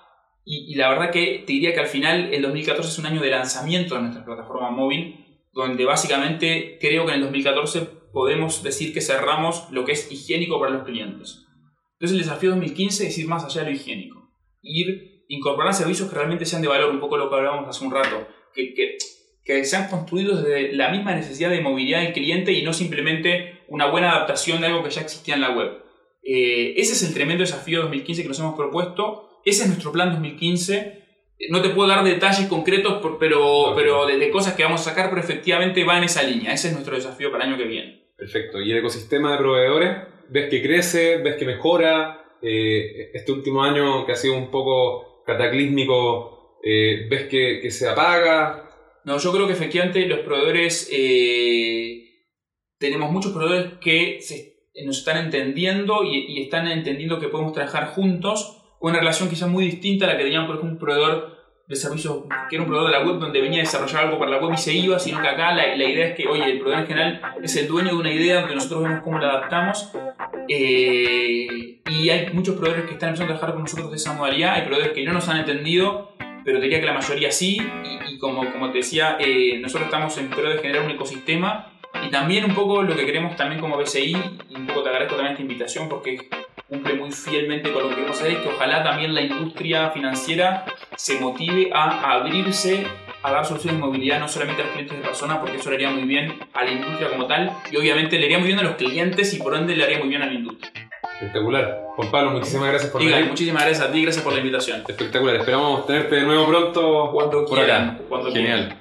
Y, 0.44 0.76
la 0.76 0.90
verdad 0.90 1.10
que 1.10 1.42
te 1.44 1.54
diría 1.54 1.74
que 1.74 1.80
al 1.80 1.88
final 1.88 2.32
el 2.32 2.40
2014 2.40 2.88
es 2.88 2.98
un 3.00 3.06
año 3.06 3.20
de 3.20 3.30
lanzamiento 3.30 3.96
de 3.96 4.02
nuestra 4.02 4.24
plataforma 4.24 4.70
móvil, 4.70 5.26
donde 5.52 5.84
básicamente 5.84 6.78
creo 6.80 7.04
que 7.04 7.10
en 7.10 7.16
el 7.16 7.22
2014 7.22 7.80
podemos 8.12 8.62
decir 8.62 8.94
que 8.94 9.00
cerramos 9.00 9.66
lo 9.72 9.84
que 9.84 9.90
es 9.90 10.12
higiénico 10.12 10.60
para 10.60 10.70
los 10.70 10.84
clientes. 10.84 11.44
Entonces 11.94 12.12
el 12.12 12.18
desafío 12.18 12.50
2015 12.50 13.08
es 13.08 13.18
ir 13.18 13.26
más 13.26 13.44
allá 13.44 13.64
de 13.64 13.70
lo 13.70 13.76
higiénico. 13.76 14.30
Ir 14.62 15.15
incorporar 15.28 15.74
servicios 15.74 16.08
que 16.08 16.16
realmente 16.16 16.46
sean 16.46 16.62
de 16.62 16.68
valor, 16.68 16.90
un 16.90 17.00
poco 17.00 17.16
lo 17.16 17.28
que 17.28 17.36
hablábamos 17.36 17.68
hace 17.68 17.84
un 17.84 17.92
rato. 17.92 18.28
Que, 18.54 18.74
que 18.74 18.96
que 19.46 19.64
sean 19.64 19.88
construidos 19.88 20.42
desde 20.42 20.72
la 20.72 20.90
misma 20.90 21.14
necesidad 21.14 21.50
de 21.50 21.60
movilidad 21.60 22.02
del 22.02 22.12
cliente 22.12 22.52
y 22.52 22.62
no 22.62 22.72
simplemente 22.72 23.60
una 23.68 23.86
buena 23.86 24.10
adaptación 24.10 24.60
de 24.60 24.66
algo 24.66 24.82
que 24.82 24.90
ya 24.90 25.02
existía 25.02 25.36
en 25.36 25.40
la 25.40 25.56
web. 25.56 25.70
Eh, 26.24 26.74
ese 26.76 26.94
es 26.94 27.02
el 27.04 27.14
tremendo 27.14 27.42
desafío 27.42 27.82
2015 27.82 28.22
que 28.22 28.28
nos 28.28 28.40
hemos 28.40 28.56
propuesto. 28.56 29.40
Ese 29.44 29.62
es 29.62 29.68
nuestro 29.68 29.92
plan 29.92 30.10
2015. 30.10 31.04
No 31.50 31.62
te 31.62 31.68
puedo 31.68 31.88
dar 31.88 32.02
detalles 32.02 32.48
concretos, 32.48 33.00
pero, 33.20 33.72
pero 33.76 34.06
de, 34.06 34.30
cosas 34.30 34.54
que 34.54 34.64
vamos 34.64 34.80
a 34.80 34.90
sacar, 34.90 35.10
pero 35.10 35.20
efectivamente 35.20 35.84
va 35.84 35.98
en 35.98 36.04
esa 36.04 36.24
línea. 36.24 36.52
Ese 36.52 36.68
es 36.68 36.72
nuestro 36.74 36.96
desafío 36.96 37.30
para 37.30 37.44
el 37.44 37.50
año 37.50 37.58
que 37.58 37.68
viene. 37.68 38.10
Perfecto. 38.16 38.60
¿Y 38.60 38.72
el 38.72 38.78
ecosistema 38.78 39.30
de 39.30 39.38
proveedores? 39.38 39.96
¿Ves 40.28 40.50
que 40.50 40.60
crece? 40.60 41.18
¿Ves 41.18 41.36
que 41.36 41.44
mejora? 41.44 42.24
Eh, 42.42 43.10
este 43.14 43.30
último 43.30 43.62
año 43.62 44.04
que 44.04 44.12
ha 44.12 44.16
sido 44.16 44.34
un 44.34 44.50
poco 44.50 45.15
cataclísmico, 45.26 46.58
eh, 46.62 47.06
¿ves 47.10 47.24
que, 47.24 47.60
que 47.60 47.70
se 47.70 47.88
apaga? 47.88 48.66
No, 49.04 49.18
yo 49.18 49.32
creo 49.32 49.46
que 49.46 49.52
efectivamente 49.52 50.04
los 50.06 50.20
proveedores, 50.20 50.88
eh, 50.92 52.06
tenemos 52.78 53.12
muchos 53.12 53.32
proveedores 53.32 53.74
que 53.80 54.18
nos 54.84 54.98
están 54.98 55.24
entendiendo 55.24 56.02
y, 56.04 56.42
están 56.42 56.66
entendiendo 56.66 57.20
que 57.20 57.28
podemos 57.28 57.52
trabajar 57.52 57.88
juntos 57.88 58.62
con 58.80 58.90
una 58.90 58.98
relación 58.98 59.28
quizás 59.28 59.48
muy 59.48 59.64
distinta 59.64 60.06
a 60.06 60.08
la 60.08 60.16
que 60.16 60.24
teníamos, 60.24 60.48
por 60.48 60.56
ejemplo, 60.56 60.72
un 60.72 60.78
proveedor 60.78 61.36
de 61.66 61.76
servicios, 61.76 62.24
que 62.48 62.56
era 62.56 62.62
un 62.62 62.68
proveedor 62.68 62.92
de 62.92 62.98
la 62.98 63.04
web 63.04 63.18
donde 63.18 63.40
venía 63.40 63.58
a 63.58 63.62
desarrollar 63.62 64.04
algo 64.04 64.18
para 64.18 64.30
la 64.30 64.38
web 64.38 64.54
y 64.54 64.56
se 64.56 64.72
iba, 64.72 64.98
sino 64.98 65.20
que 65.20 65.28
acá 65.28 65.52
la, 65.52 65.74
idea 65.74 66.08
es 66.08 66.16
que, 66.16 66.26
oye, 66.28 66.44
el 66.44 66.58
proveedor 66.58 66.82
en 66.82 66.86
general 66.86 67.20
es 67.42 67.56
el 67.56 67.66
dueño 67.66 67.88
de 67.88 67.96
una 67.96 68.12
idea 68.12 68.40
donde 68.40 68.54
nosotros 68.54 68.84
vemos 68.84 69.02
cómo 69.02 69.18
la 69.18 69.30
adaptamos. 69.30 69.90
Eh, 70.48 71.80
y 71.88 72.10
hay 72.10 72.32
muchos 72.32 72.54
proveedores 72.54 72.86
que 72.86 72.94
están 72.94 73.08
empezando 73.10 73.34
a 73.34 73.36
trabajar 73.36 73.54
con 73.54 73.62
nosotros 73.62 73.90
de 73.90 73.96
esa 73.96 74.12
modalidad, 74.12 74.54
hay 74.54 74.62
proveedores 74.62 74.92
que 74.92 75.04
no 75.04 75.12
nos 75.12 75.28
han 75.28 75.38
entendido 75.38 76.16
pero 76.46 76.60
diría 76.60 76.78
que 76.78 76.86
la 76.86 76.92
mayoría 76.92 77.32
sí, 77.32 77.60
y, 78.08 78.18
como, 78.18 78.48
como 78.52 78.70
te 78.70 78.78
decía, 78.78 79.16
eh, 79.18 79.58
nosotros 79.60 79.86
estamos 79.86 80.16
en 80.16 80.30
pro 80.30 80.48
de 80.48 80.58
generar 80.58 80.84
un 80.84 80.92
ecosistema, 80.92 81.72
y 82.06 82.08
también 82.08 82.44
un 82.44 82.54
poco 82.54 82.82
lo 82.82 82.94
que 82.94 83.04
queremos 83.04 83.34
también 83.34 83.60
como 83.60 83.76
BCI, 83.76 84.16
y 84.48 84.54
un 84.54 84.66
poco 84.68 84.84
te 84.84 84.90
agradezco 84.90 85.16
también 85.16 85.32
esta 85.32 85.42
invitación, 85.42 85.88
porque 85.88 86.28
cumple 86.68 86.94
muy 86.94 87.12
fielmente 87.12 87.72
con 87.72 87.82
lo 87.82 87.88
que 87.88 87.94
queremos 87.96 88.18
hacer, 88.20 88.32
es 88.32 88.38
que 88.38 88.48
ojalá 88.48 88.82
también 88.82 89.14
la 89.14 89.20
industria 89.22 89.90
financiera 89.90 90.64
se 90.96 91.20
motive 91.20 91.70
a 91.72 92.12
abrirse 92.12 92.86
a 93.22 93.30
dar 93.30 93.44
soluciones 93.44 93.80
de 93.80 93.86
movilidad 93.86 94.20
no 94.20 94.28
solamente 94.28 94.62
a 94.62 94.66
los 94.66 94.74
clientes 94.74 94.96
de 94.98 95.02
persona, 95.04 95.40
porque 95.40 95.56
eso 95.56 95.70
le 95.70 95.76
haría 95.76 95.90
muy 95.90 96.04
bien 96.04 96.38
a 96.54 96.64
la 96.64 96.70
industria 96.70 97.08
como 97.10 97.26
tal, 97.26 97.52
y 97.70 97.76
obviamente 97.76 98.18
le 98.18 98.26
haría 98.26 98.38
muy 98.38 98.48
bien 98.48 98.58
a 98.58 98.62
los 98.62 98.76
clientes 98.76 99.32
y 99.34 99.38
por 99.38 99.56
ende 99.56 99.74
le 99.74 99.84
haría 99.84 99.98
muy 99.98 100.08
bien 100.08 100.22
a 100.22 100.26
la 100.26 100.32
industria. 100.34 100.72
Espectacular. 101.14 101.82
Juan 101.96 102.10
Pablo, 102.10 102.30
muchísimas 102.32 102.68
gracias 102.68 102.90
por 102.92 103.02
venir. 103.02 103.26
muchísimas 103.26 103.64
gracias 103.64 103.88
a 103.88 103.92
ti, 103.92 104.02
gracias 104.02 104.22
por 104.22 104.32
la 104.34 104.38
invitación. 104.40 104.84
Espectacular. 104.86 105.36
Esperamos 105.36 105.86
tenerte 105.86 106.14
de 106.16 106.22
nuevo 106.22 106.46
pronto 106.46 107.10
Cuando 107.12 107.46
por 107.46 107.56
quieran, 107.58 107.90
acá. 107.90 108.02
cuando 108.08 108.32
Genial. 108.32 108.76